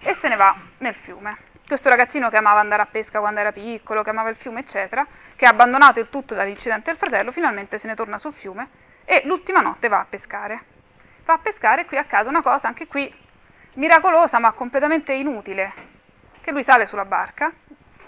[0.00, 1.36] e se ne va nel fiume.
[1.64, 5.06] Questo ragazzino che amava andare a pesca quando era piccolo, che amava il fiume, eccetera,
[5.36, 8.68] che ha abbandonato il tutto dall'incidente del fratello, finalmente se ne torna sul fiume
[9.04, 10.60] e l'ultima notte va a pescare.
[11.24, 13.12] Va a pescare e qui accade una cosa, anche qui
[13.74, 15.72] miracolosa ma completamente inutile,
[16.40, 17.52] che lui sale sulla barca,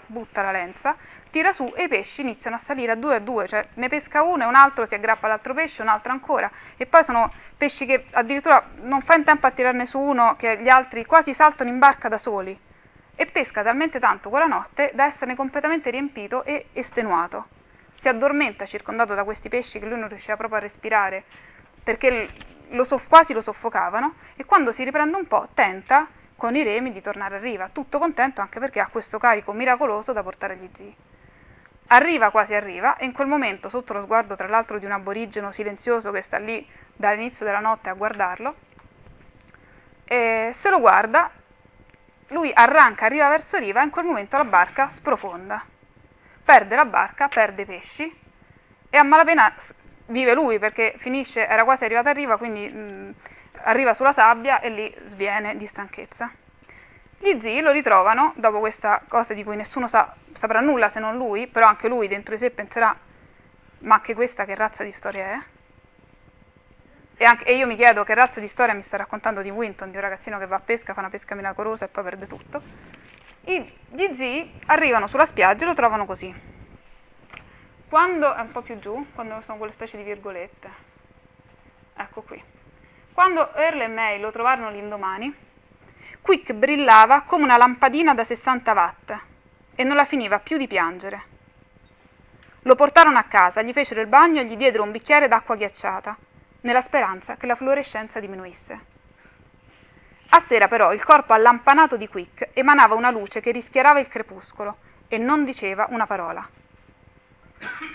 [0.07, 0.97] butta la lenza,
[1.35, 4.23] tira su e i pesci iniziano a salire a due a due, cioè ne pesca
[4.23, 7.85] uno e un altro si aggrappa all'altro pesce, un altro ancora, e poi sono pesci
[7.85, 11.69] che addirittura non fa in tempo a tirarne su uno che gli altri quasi saltano
[11.69, 12.57] in barca da soli,
[13.17, 17.47] e pesca talmente tanto quella notte da esserne completamente riempito e estenuato.
[17.99, 21.25] Si addormenta circondato da questi pesci che lui non riusciva proprio a respirare,
[21.83, 22.29] perché
[22.69, 26.07] lo soff- quasi lo soffocavano, e quando si riprende un po' tenta
[26.37, 30.13] con i remi di tornare a riva, tutto contento anche perché ha questo carico miracoloso
[30.13, 30.95] da portare agli zii.
[31.87, 35.51] Arriva quasi arriva e in quel momento, sotto lo sguardo tra l'altro di un aborigeno
[35.51, 38.55] silenzioso che sta lì dall'inizio della notte a guardarlo,
[40.05, 41.29] e se lo guarda,
[42.29, 45.63] lui arranca, arriva verso riva e in quel momento la barca sprofonda.
[46.43, 48.19] Perde la barca, perde i pesci
[48.89, 49.53] e a malapena
[50.07, 53.15] vive lui perché finisce, era quasi arrivato a riva, quindi mh,
[53.63, 56.31] arriva sulla sabbia e lì sviene di stanchezza.
[57.17, 61.15] Gli zii lo ritrovano dopo questa cosa di cui nessuno sa, saprà nulla se non
[61.15, 62.95] lui, però anche lui dentro di sé penserà
[63.79, 65.39] ma anche questa che razza di storia è?
[67.17, 69.89] E, anche, e, io mi chiedo che razza di storia mi sta raccontando di Winton,
[69.89, 72.61] di un ragazzino che va a pesca, fa una pesca miracolosa e poi perde tutto.
[73.45, 76.33] I, gli zii arrivano sulla spiaggia e lo trovano così.
[77.87, 80.69] Quando, è un po' più giù, quando sono quelle specie di virgolette.
[81.95, 82.43] Ecco qui.
[83.13, 85.33] Quando Earl e May lo trovarono l'indomani,
[86.25, 89.15] Quick brillava come una lampadina da 60 watt
[89.75, 91.21] e non la finiva più di piangere.
[92.63, 96.17] Lo portarono a casa, gli fecero il bagno e gli diedero un bicchiere d'acqua ghiacciata
[96.61, 98.79] nella speranza che la fluorescenza diminuisse.
[100.29, 104.77] A sera però il corpo allampanato di Quick emanava una luce che rischiarava il crepuscolo
[105.07, 106.43] e non diceva una parola.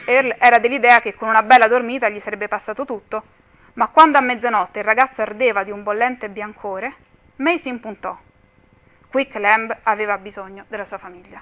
[0.04, 3.24] Earl era dell'idea che con una bella dormita gli sarebbe passato tutto,
[3.72, 7.08] ma quando a mezzanotte il ragazzo ardeva di un bollente biancore,
[7.40, 8.16] May si impuntò.
[9.08, 11.40] Quick Lamb aveva bisogno della sua famiglia.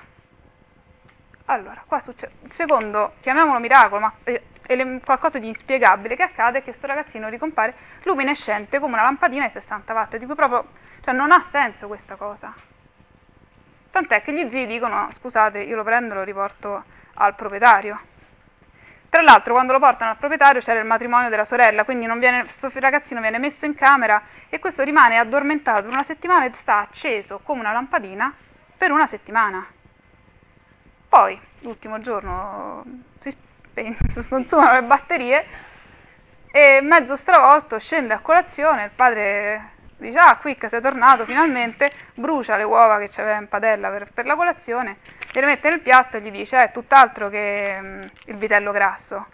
[1.46, 6.70] Allora, qua succede, secondo, chiamiamolo miracolo, ma è qualcosa di inspiegabile che accade è che
[6.70, 7.74] questo ragazzino ricompare
[8.04, 10.68] luminescente come una lampadina ai 60 watt, di proprio,
[11.02, 12.54] cioè non ha senso questa cosa.
[13.90, 16.84] Tant'è che gli zii dicono, scusate, io lo prendo e lo riporto
[17.14, 17.98] al proprietario.
[19.10, 22.06] Tra l'altro quando lo portano al proprietario c'era il matrimonio della sorella, quindi
[22.58, 26.80] questo ragazzino viene messo in camera e questo rimane addormentato per una settimana e sta
[26.80, 28.34] acceso come una lampadina
[28.76, 29.66] per una settimana.
[31.08, 32.84] Poi, l'ultimo giorno,
[33.22, 33.34] si,
[34.28, 35.46] consumano le batterie
[36.50, 42.56] e mezzo stravolto scende a colazione, il padre dice ah Quick sei tornato finalmente, brucia
[42.56, 44.98] le uova che c'aveva in padella per, per, la colazione,
[45.32, 49.26] le mette nel piatto e gli dice è eh, tutt'altro che mm, il vitello grasso,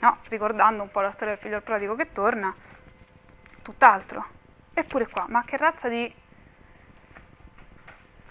[0.00, 0.18] no?
[0.28, 2.54] ricordando un po' la storia del figlio prodigo che torna,
[3.62, 4.24] tutt'altro.
[4.74, 6.12] Eppure qua, ma che razza di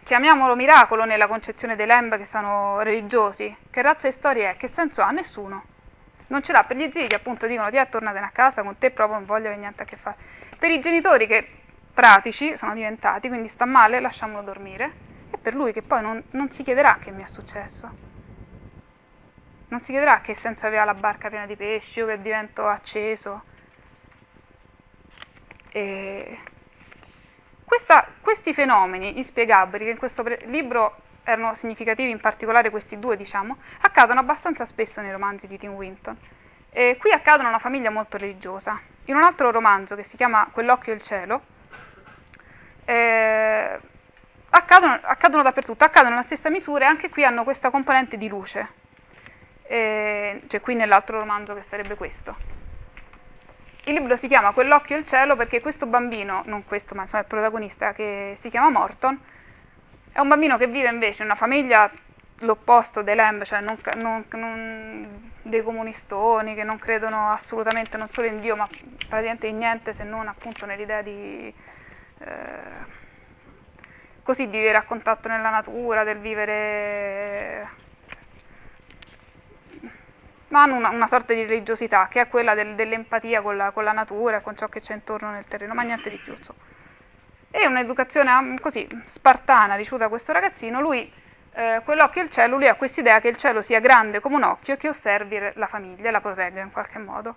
[0.03, 4.57] chiamiamolo miracolo nella concezione dei Lemb che sono religiosi, che razza di storia è?
[4.57, 5.11] Che senso ha?
[5.11, 5.63] Nessuno.
[6.27, 8.77] Non ce l'ha per gli zii che appunto dicono ti è tornatene a casa, con
[8.77, 10.17] te proprio non voglio avere niente a che fare.
[10.57, 11.47] Per i genitori che
[11.93, 15.08] pratici sono diventati, quindi sta male, lasciamolo dormire,
[15.41, 18.07] per lui che poi non, non si chiederà che mi è successo.
[19.69, 23.43] Non si chiederà che senso aveva la barca piena di pesci o che divento acceso.
[25.71, 26.39] E
[27.63, 33.15] questa, questi fenomeni inspiegabili, che in questo pre- libro erano significativi, in particolare questi due,
[33.15, 36.17] diciamo, accadono abbastanza spesso nei romanzi di Tim Winton.
[36.71, 38.79] E qui accadono a una famiglia molto religiosa.
[39.05, 41.41] In un altro romanzo che si chiama Quell'occhio e il cielo,
[42.85, 43.79] eh,
[44.49, 48.67] accadono, accadono, dappertutto, accadono nella stessa misura e anche qui hanno questa componente di luce,
[49.63, 52.57] eh, cioè qui nell'altro romanzo che sarebbe questo.
[53.85, 57.21] Il libro si chiama Quell'occhio e il cielo perché questo bambino, non questo ma insomma
[57.21, 59.19] il protagonista che si chiama Morton,
[60.11, 61.89] è un bambino che vive invece in una famiglia
[62.39, 68.27] l'opposto dei Lamb, cioè non, non, non, dei comunistoni che non credono assolutamente non solo
[68.27, 68.67] in Dio ma
[69.07, 71.53] praticamente in niente se non appunto nell'idea di
[72.19, 72.97] eh,
[74.29, 77.67] così di vivere a contatto nella natura, del vivere
[80.49, 83.83] ma hanno una, una, sorta di religiosità che è quella del, dell'empatia con la, con
[83.83, 86.35] la, natura, con ciò che c'è intorno nel terreno, ma niente di più.
[87.49, 91.11] E un'educazione um, così spartana ricevuta da questo ragazzino, lui,
[91.53, 94.35] eh, quell'occhio e il cielo, lui ha questa idea che il cielo sia grande come
[94.35, 97.35] un occhio e che osservi la famiglia e la protegga in qualche modo.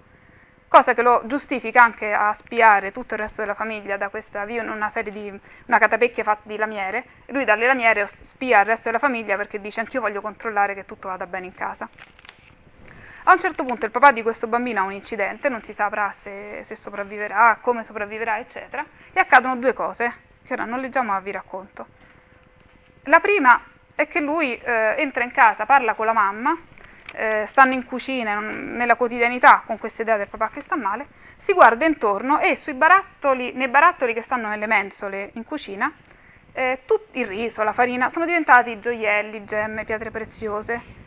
[0.72, 4.72] Cosa che lo giustifica anche a spiare tutto il resto della famiglia da questa, vivono
[4.72, 8.98] una serie di, una catapecchia fatta di lamiere, lui dalle lamiere spia il resto della
[8.98, 11.86] famiglia perché dice anch'io voglio controllare che tutto vada bene in casa.
[13.24, 16.14] A un certo punto il papà di questo bambino ha un incidente, non si saprà
[16.22, 20.10] se, se sopravviverà, come sopravviverà, eccetera, e accadono due cose
[20.46, 21.86] che ora non leggiamo ma vi racconto.
[23.02, 23.60] La prima
[23.94, 26.56] è che lui eh, entra in casa, parla con la mamma,
[27.12, 31.06] eh, stanno in cucina, nella quotidianità con questa idea del papà che sta male,
[31.44, 35.92] si guarda intorno e barattoli, nei barattoli che stanno nelle mensole in cucina,
[36.52, 41.00] eh, tutto il riso, la farina, sono diventati gioielli, gemme, pietre preziose.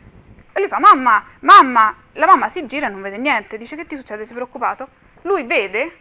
[0.52, 3.86] E lui fa, mamma, mamma, la mamma si gira e non vede niente, dice che
[3.86, 4.88] ti succede, sei preoccupato?
[5.22, 5.96] Lui vede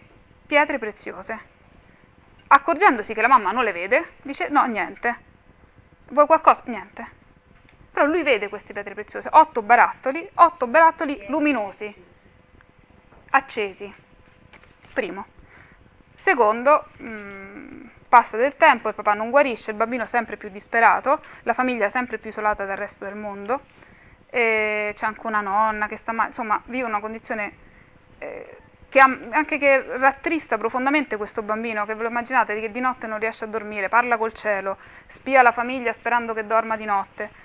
[0.47, 1.53] pietre preziose.
[2.47, 5.16] Accorgendosi che la mamma non le vede, dice no, niente.
[6.10, 6.62] Vuoi qualcosa?
[6.66, 7.24] Niente.
[7.95, 11.95] Però lui vede queste pietre preziose, otto barattoli, otto barattoli luminosi,
[13.29, 13.93] accesi.
[14.91, 15.25] Primo.
[16.25, 21.21] Secondo, mh, mm, passa del tempo, il papà non guarisce, il bambino sempre più disperato,
[21.43, 23.61] la famiglia sempre più isolata dal resto del mondo,
[24.29, 27.53] c'è anche una nonna che sta male, insomma vive una condizione
[28.19, 28.57] eh,
[28.89, 33.07] che ha, anche che rattrista profondamente questo bambino, che ve lo immaginate, che di notte
[33.07, 34.75] non riesce a dormire, parla col cielo,
[35.13, 37.43] spia la famiglia sperando che dorma di notte,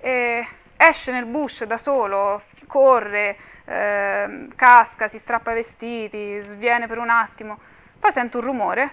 [0.00, 0.46] e
[0.76, 7.10] esce nel bush da solo, corre, eh, casca, si strappa i vestiti, sviene per un
[7.10, 7.58] attimo,
[7.98, 8.90] poi sente un rumore,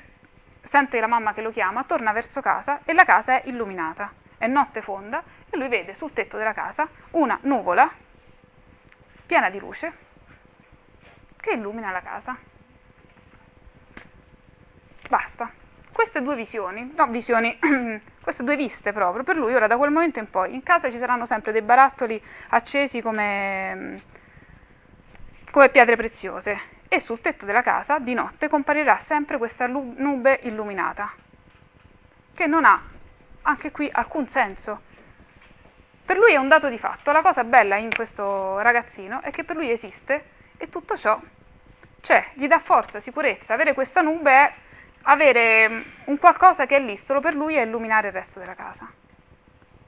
[0.69, 4.47] sente la mamma che lo chiama, torna verso casa e la casa è illuminata, è
[4.47, 7.89] notte fonda e lui vede sul tetto della casa una nuvola
[9.25, 9.93] piena di luce
[11.39, 12.37] che illumina la casa.
[15.09, 15.66] Basta.
[15.97, 17.57] Queste due visioni, no visioni,
[18.21, 20.99] queste due viste proprio, per lui ora da quel momento in poi in casa ci
[20.99, 24.03] saranno sempre dei barattoli accesi come,
[25.49, 31.11] come pietre preziose e sul tetto della casa di notte comparirà sempre questa nube illuminata,
[32.35, 32.79] che non ha
[33.41, 34.81] anche qui alcun senso.
[36.05, 39.43] Per lui è un dato di fatto, la cosa bella in questo ragazzino è che
[39.43, 40.25] per lui esiste
[40.57, 41.19] e tutto ciò
[42.01, 44.53] c'è, gli dà forza, sicurezza, avere questa nube è
[45.03, 48.55] avere mm, un qualcosa che è lì solo per lui e illuminare il resto della
[48.55, 48.89] casa,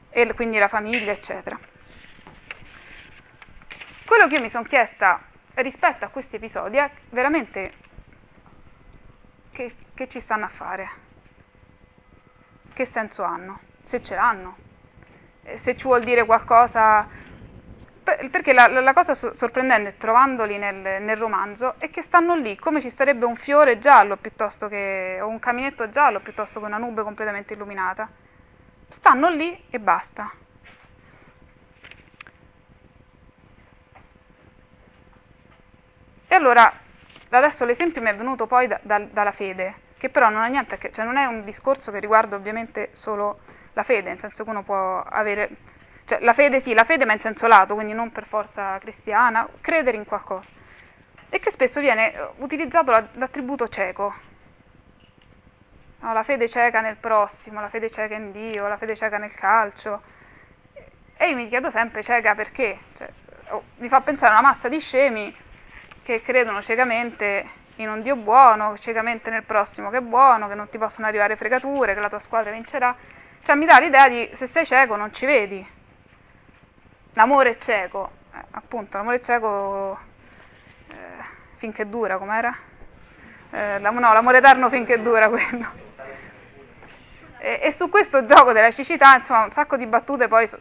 [0.10, 1.57] e quindi la famiglia, eccetera.
[4.05, 5.22] Quello che io mi sono chiesta
[5.55, 7.74] rispetto a questi episodi è veramente
[9.51, 10.89] che, che ci stanno a fare,
[12.74, 14.55] che senso hanno, se ce l'hanno,
[15.64, 17.07] se ci vuol dire qualcosa
[18.30, 22.89] perché la, la, cosa sorprendente trovandoli nel, nel, romanzo è che stanno lì come ci
[22.91, 27.53] starebbe un fiore giallo piuttosto che, o un caminetto giallo piuttosto che una nube completamente
[27.53, 28.10] illuminata.
[28.97, 30.32] Stanno lì e basta.
[36.28, 36.72] E allora,
[37.30, 41.03] adesso l'esempio mi è venuto poi da, da, dalla fede, che però non niente cioè
[41.03, 43.39] non è un discorso che riguarda ovviamente solo
[43.74, 45.49] la fede, nel senso che uno può avere
[46.10, 49.47] cioè, la fede sì, la fede ma in senso lato, quindi non per forza cristiana,
[49.62, 50.47] credere in qualcosa.
[51.30, 54.12] E che spesso viene eh, utilizzato l'attributo cieco.
[55.99, 59.34] No, la fede cieca nel prossimo, la fede cieca in Dio, la fede cieca nel
[59.36, 60.01] calcio.
[61.16, 62.80] E io mi chiedo sempre cieca perché?
[62.97, 63.10] Cioè,
[63.49, 65.36] oh, mi fa pensare a una massa di scemi
[66.01, 70.70] che credono ciecamente in un Dio buono, ciecamente nel prossimo che è buono, che non
[70.70, 72.95] ti possono arrivare fregature, che la tua squadra vincerà.
[73.43, 75.78] Cioè mi dà l'idea di se sei cieco non ci vedi,
[77.14, 79.97] L'amore cieco, eh, appunto, l'amore cieco
[80.88, 80.93] eh,
[81.57, 82.55] finché dura, com'era?
[83.51, 85.88] Eh, no, l'amore eterno finché dura quello.
[87.39, 90.57] E, e, su questo gioco della cecità, insomma, un sacco di battute poi so,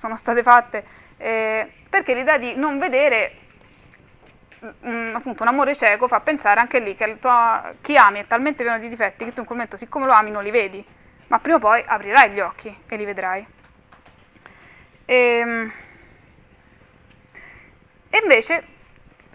[0.00, 0.84] sono state fatte,
[1.16, 3.36] perché l'idea di non vedere
[4.80, 8.62] um, appunto un amore cieco fa pensare anche lì che tuo, chi ami è talmente
[8.62, 10.84] pieno di difetti che tu in quel momento, siccome lo ami, non li vedi,
[11.28, 13.46] ma prima o poi aprirai gli occhi e li vedrai.
[15.04, 15.72] E, ehm,
[18.12, 18.62] e invece,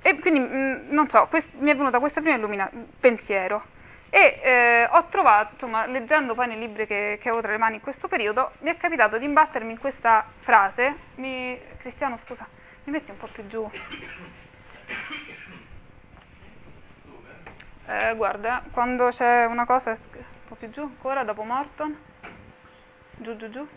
[0.04, 2.70] e quindi mm, non so, quest, mi è venuta questa prima illumina,
[3.00, 3.64] pensiero
[4.10, 7.76] e eh, ho trovato, insomma, leggendo poi nei libri che, che avevo tra le mani
[7.76, 12.48] in questo periodo, mi è capitato di imbattermi in questa frase, mi, Cristiano scusa,
[12.84, 13.70] mi metti un po' più giù.
[17.88, 21.98] Eh, guarda, quando c'è una cosa, un po' più giù, ancora dopo Morton,
[23.18, 23.68] giù giù giù,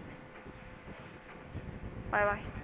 [2.11, 2.60] vai vai.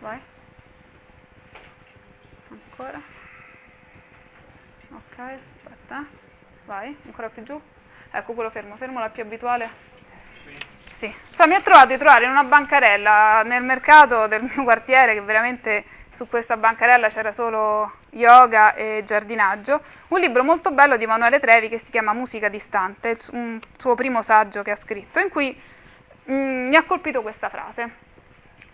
[0.00, 0.20] Vai.
[2.50, 3.00] Ancora.
[4.90, 6.06] Ok aspetta.
[6.64, 7.60] Vai ancora più giù.
[8.10, 9.86] Ecco quello fermo fermo la più abituale.
[10.98, 11.14] Sì.
[11.36, 15.20] Cioè, mi ha trovato di trovare in una bancarella nel mercato del mio quartiere che
[15.20, 15.84] veramente
[16.16, 21.68] su questa bancarella c'era solo yoga e giardinaggio, un libro molto bello di Emanuele Trevi
[21.68, 25.56] che si chiama Musica distante, un suo primo saggio che ha scritto, in cui
[26.28, 28.06] mm, mi ha colpito questa frase.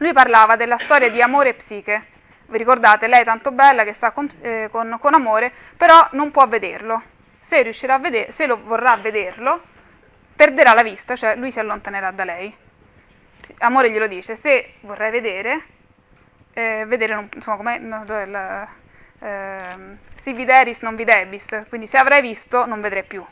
[0.05, 2.05] Lui parlava della storia di amore e psiche.
[2.49, 6.31] Vi ricordate, lei è tanto bella che sta con, eh, con, con amore, però non
[6.31, 7.03] può vederlo.
[7.49, 9.63] Se, riuscirà a vedere, se lo vorrà vederlo,
[10.37, 12.55] perderà la vista, cioè lui si allontanerà da lei.
[13.61, 15.63] Amore glielo dice, se vorrai vedere,
[16.53, 18.69] eh, vedere, non, insomma, com'è, no, il,
[19.21, 23.25] eh, si videris non videbis, quindi se avrai visto non vedrai più.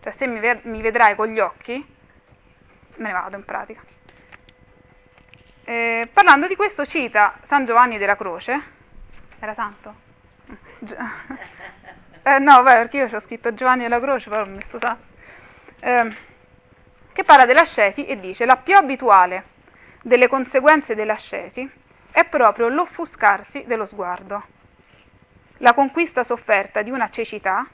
[0.00, 1.84] Cioè se mi, mi vedrai con gli occhi,
[2.98, 3.80] me ne vado in pratica.
[5.70, 8.60] Eh, parlando di questo cita San Giovanni della Croce,
[9.38, 9.94] era santo?
[12.22, 14.94] Eh, no, beh, perché io ci ho scritto Giovanni della Croce, però mi scusa.
[15.80, 16.16] Eh,
[17.14, 19.44] che parla dell'ascesi e dice la più abituale
[20.02, 21.66] delle conseguenze dell'ascesi
[22.10, 24.42] è proprio l'offuscarsi dello sguardo,
[25.58, 27.66] la conquista sofferta di una cecità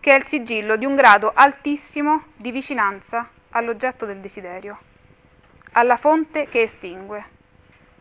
[0.00, 4.78] che è il sigillo di un grado altissimo di vicinanza all'oggetto del desiderio
[5.76, 7.24] alla fonte che estingue,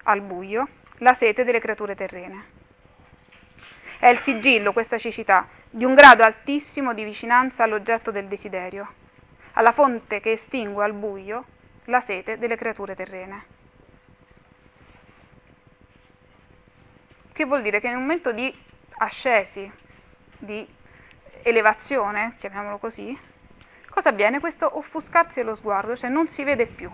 [0.04, 0.68] al buio,
[0.98, 2.52] la sete delle creature terrene.
[3.98, 8.88] È il sigillo, questa cecità, di un grado altissimo di vicinanza all'oggetto del desiderio,
[9.54, 11.46] alla fonte che estingue al buio
[11.86, 13.46] la sete delle creature terrene.
[17.34, 18.56] Che vuol dire che nel momento di
[18.98, 19.72] ascesi,
[20.38, 20.68] di
[21.42, 23.18] elevazione, chiamiamolo così,
[23.90, 24.40] cosa avviene?
[24.40, 26.92] Questo offuscarsi dello sguardo, cioè non si vede più.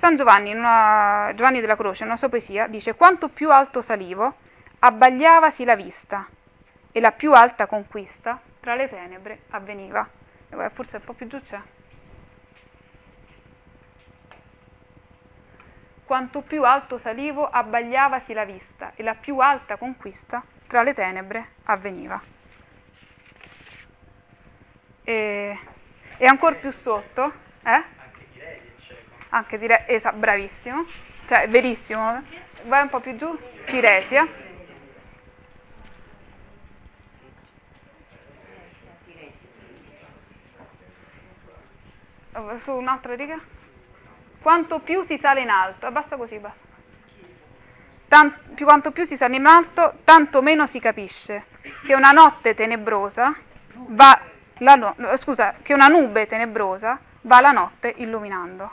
[0.00, 4.36] San Giovanni, una, Giovanni della Croce, in una sua poesia, dice quanto più alto salivo,
[4.78, 6.26] abbagliavasi la vista
[6.92, 10.08] e la più alta conquista tra le tenebre avveniva.
[10.72, 11.60] Forse un po' più giù c'è.
[16.04, 21.48] Quanto più alto salivo, abbagliavasi la vista e la più alta conquista tra le tenebre
[21.64, 22.20] avveniva.
[25.04, 25.58] E,
[26.16, 27.32] e ancora più sotto,
[27.62, 27.70] eh?
[27.70, 28.96] Anche direi che c'è.
[29.30, 30.86] Anche direi, esatto, bravissimo,
[31.28, 32.22] cioè verissimo,
[32.64, 34.46] vai un po' più giù, Tiresia.
[42.62, 43.38] Su un'altra riga.
[44.40, 46.66] Quanto più si sale in alto, basta così, basta.
[48.08, 51.44] Tant, più, quanto più si sale in alto, tanto meno si capisce
[51.84, 53.34] che una notte tenebrosa
[53.88, 54.20] va
[54.58, 58.70] no, scusa, che una nube tenebrosa va la notte illuminando.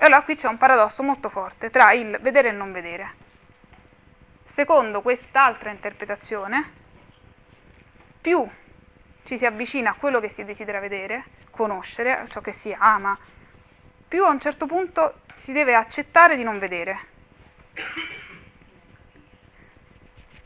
[0.00, 3.14] E allora qui c'è un paradosso molto forte tra il vedere e il non vedere.
[4.54, 6.70] Secondo quest'altra interpretazione,
[8.20, 8.48] più
[9.24, 13.18] ci si avvicina a quello che si desidera vedere, conoscere, ciò che si ama,
[14.06, 16.98] più a un certo punto si deve accettare di non vedere.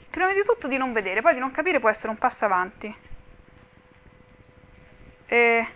[0.09, 2.95] Prima di tutto di non vedere, poi di non capire può essere un passo avanti.
[5.27, 5.67] Eh,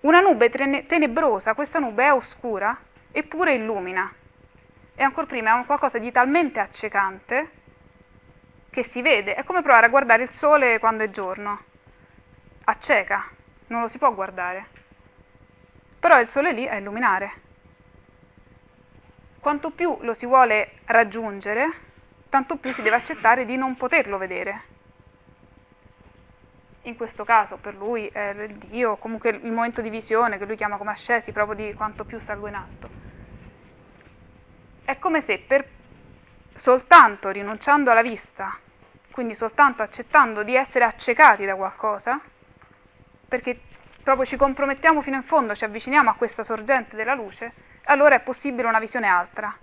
[0.00, 2.78] una nube tenebrosa, questa nube è oscura,
[3.12, 4.12] eppure illumina.
[4.94, 7.50] E ancora prima è qualcosa di talmente accecante
[8.70, 9.34] che si vede.
[9.34, 11.62] È come provare a guardare il sole quando è giorno.
[12.64, 13.28] Acceca,
[13.68, 14.66] non lo si può guardare.
[15.98, 17.32] Però il sole lì a illuminare.
[19.40, 21.70] Quanto più lo si vuole raggiungere,
[22.28, 24.62] tanto più si deve accettare di non poterlo vedere.
[26.84, 30.56] In questo caso per lui è il Dio, comunque il momento di visione che lui
[30.56, 32.88] chiama come ascesi, proprio di quanto più salgo in alto.
[34.84, 35.68] È come se per
[36.62, 38.56] soltanto rinunciando alla vista,
[39.10, 42.18] quindi soltanto accettando di essere accecati da qualcosa,
[43.28, 43.60] perché
[44.02, 47.52] proprio ci compromettiamo fino in fondo, ci avviciniamo a questa sorgente della luce,
[47.84, 49.54] allora è possibile una visione altra,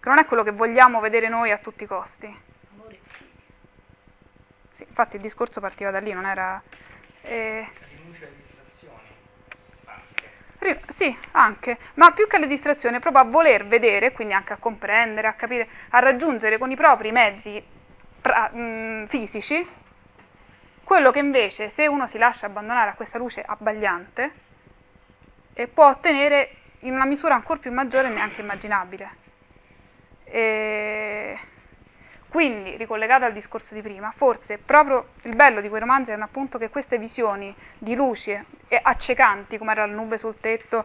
[0.00, 2.49] che non è quello che vogliamo vedere noi a tutti i costi.
[4.80, 6.62] Sì, infatti il discorso partiva da lì, non era...
[7.22, 7.68] Eh...
[10.96, 15.26] Sì, anche, ma più che alle distrazioni, proprio a voler vedere, quindi anche a comprendere,
[15.26, 17.62] a capire, a raggiungere con i propri mezzi
[18.20, 19.66] pra- mh, fisici
[20.84, 24.32] quello che invece, se uno si lascia abbandonare a questa luce abbagliante,
[25.54, 29.10] eh, può ottenere in una misura ancora più maggiore neanche immaginabile.
[30.24, 31.38] E
[32.30, 36.58] quindi, ricollegato al discorso di prima, forse proprio il bello di quei romanzi erano appunto
[36.58, 38.38] che queste visioni di luci
[38.82, 40.84] accecanti, come era la nube sul tetto,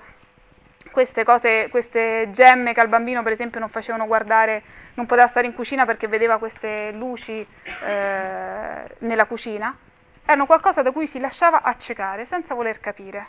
[0.92, 4.64] queste cose, queste gemme che al bambino per esempio non facevano guardare,
[4.96, 7.46] non poteva stare in cucina perché vedeva queste luci
[7.84, 9.78] eh, nella cucina,
[10.26, 13.28] erano qualcosa da cui si lasciava accecare senza voler capire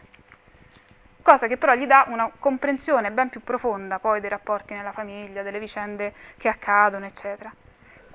[1.27, 5.43] cosa che però gli dà una comprensione ben più profonda poi dei rapporti nella famiglia,
[5.43, 7.53] delle vicende che accadono, eccetera.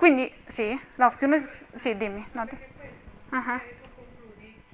[0.02, 1.46] Quindi, sì, no, più noi,
[1.80, 2.26] sì, dimmi.
[2.32, 2.58] No, di...
[3.30, 3.60] uh-huh.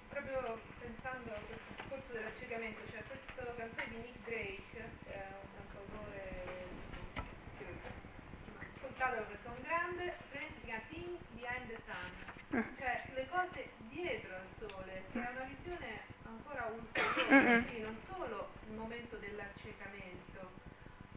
[0.09, 6.65] proprio pensando a questo discorso dell'accecamento, cioè questa canzone di Nick Drake, è un cantautore
[7.59, 7.67] che
[8.57, 14.33] ascoltatelo perché è un grande, si chiama Things Behind the Sun, cioè le cose dietro
[14.33, 20.57] al sole, che è una visione ancora ulteriore, quindi non solo il momento dell'accecamento,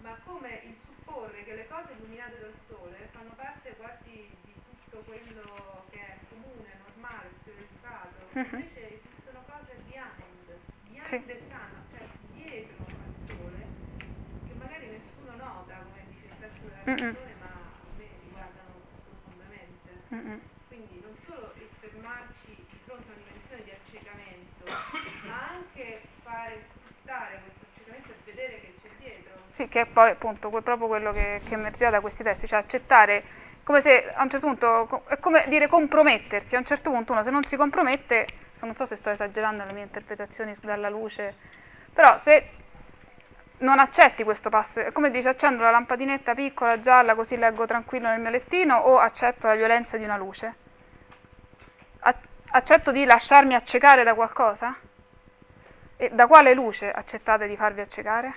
[0.02, 0.76] ma come il
[1.12, 6.18] supporre che le cose illuminate dal sole fanno parte quasi di tutto quello che è
[6.30, 10.48] comune, normale, stereotipato, invece esistono cose behind,
[10.88, 13.68] behind the sun, cioè dietro al sole,
[14.48, 18.72] che magari nessuno nota, come dice il testo della canzone, ma a me riguardano
[19.04, 20.48] profondamente.
[20.68, 24.64] Quindi non solo fermarci di fronte a una dimensione di accecamento,
[25.28, 26.64] ma anche fare
[27.02, 27.42] stare
[29.62, 33.24] sì, che è poi appunto proprio quello che, che emergeva da questi testi, cioè accettare
[33.64, 37.24] come se a un certo punto è come dire compromettersi, a un certo punto uno
[37.24, 38.28] se non si compromette,
[38.62, 41.36] non so se sto esagerando le mie interpretazioni dalla luce,
[41.94, 42.50] però se
[43.60, 48.08] non accetti questo passo, è come dice accendo la lampadinetta piccola, gialla, così leggo tranquillo
[48.08, 50.56] nel mio lestino o accetto la violenza di una luce?
[52.54, 54.76] Accetto di lasciarmi accecare da qualcosa?
[55.96, 58.34] E da quale luce accettate di farvi accecare?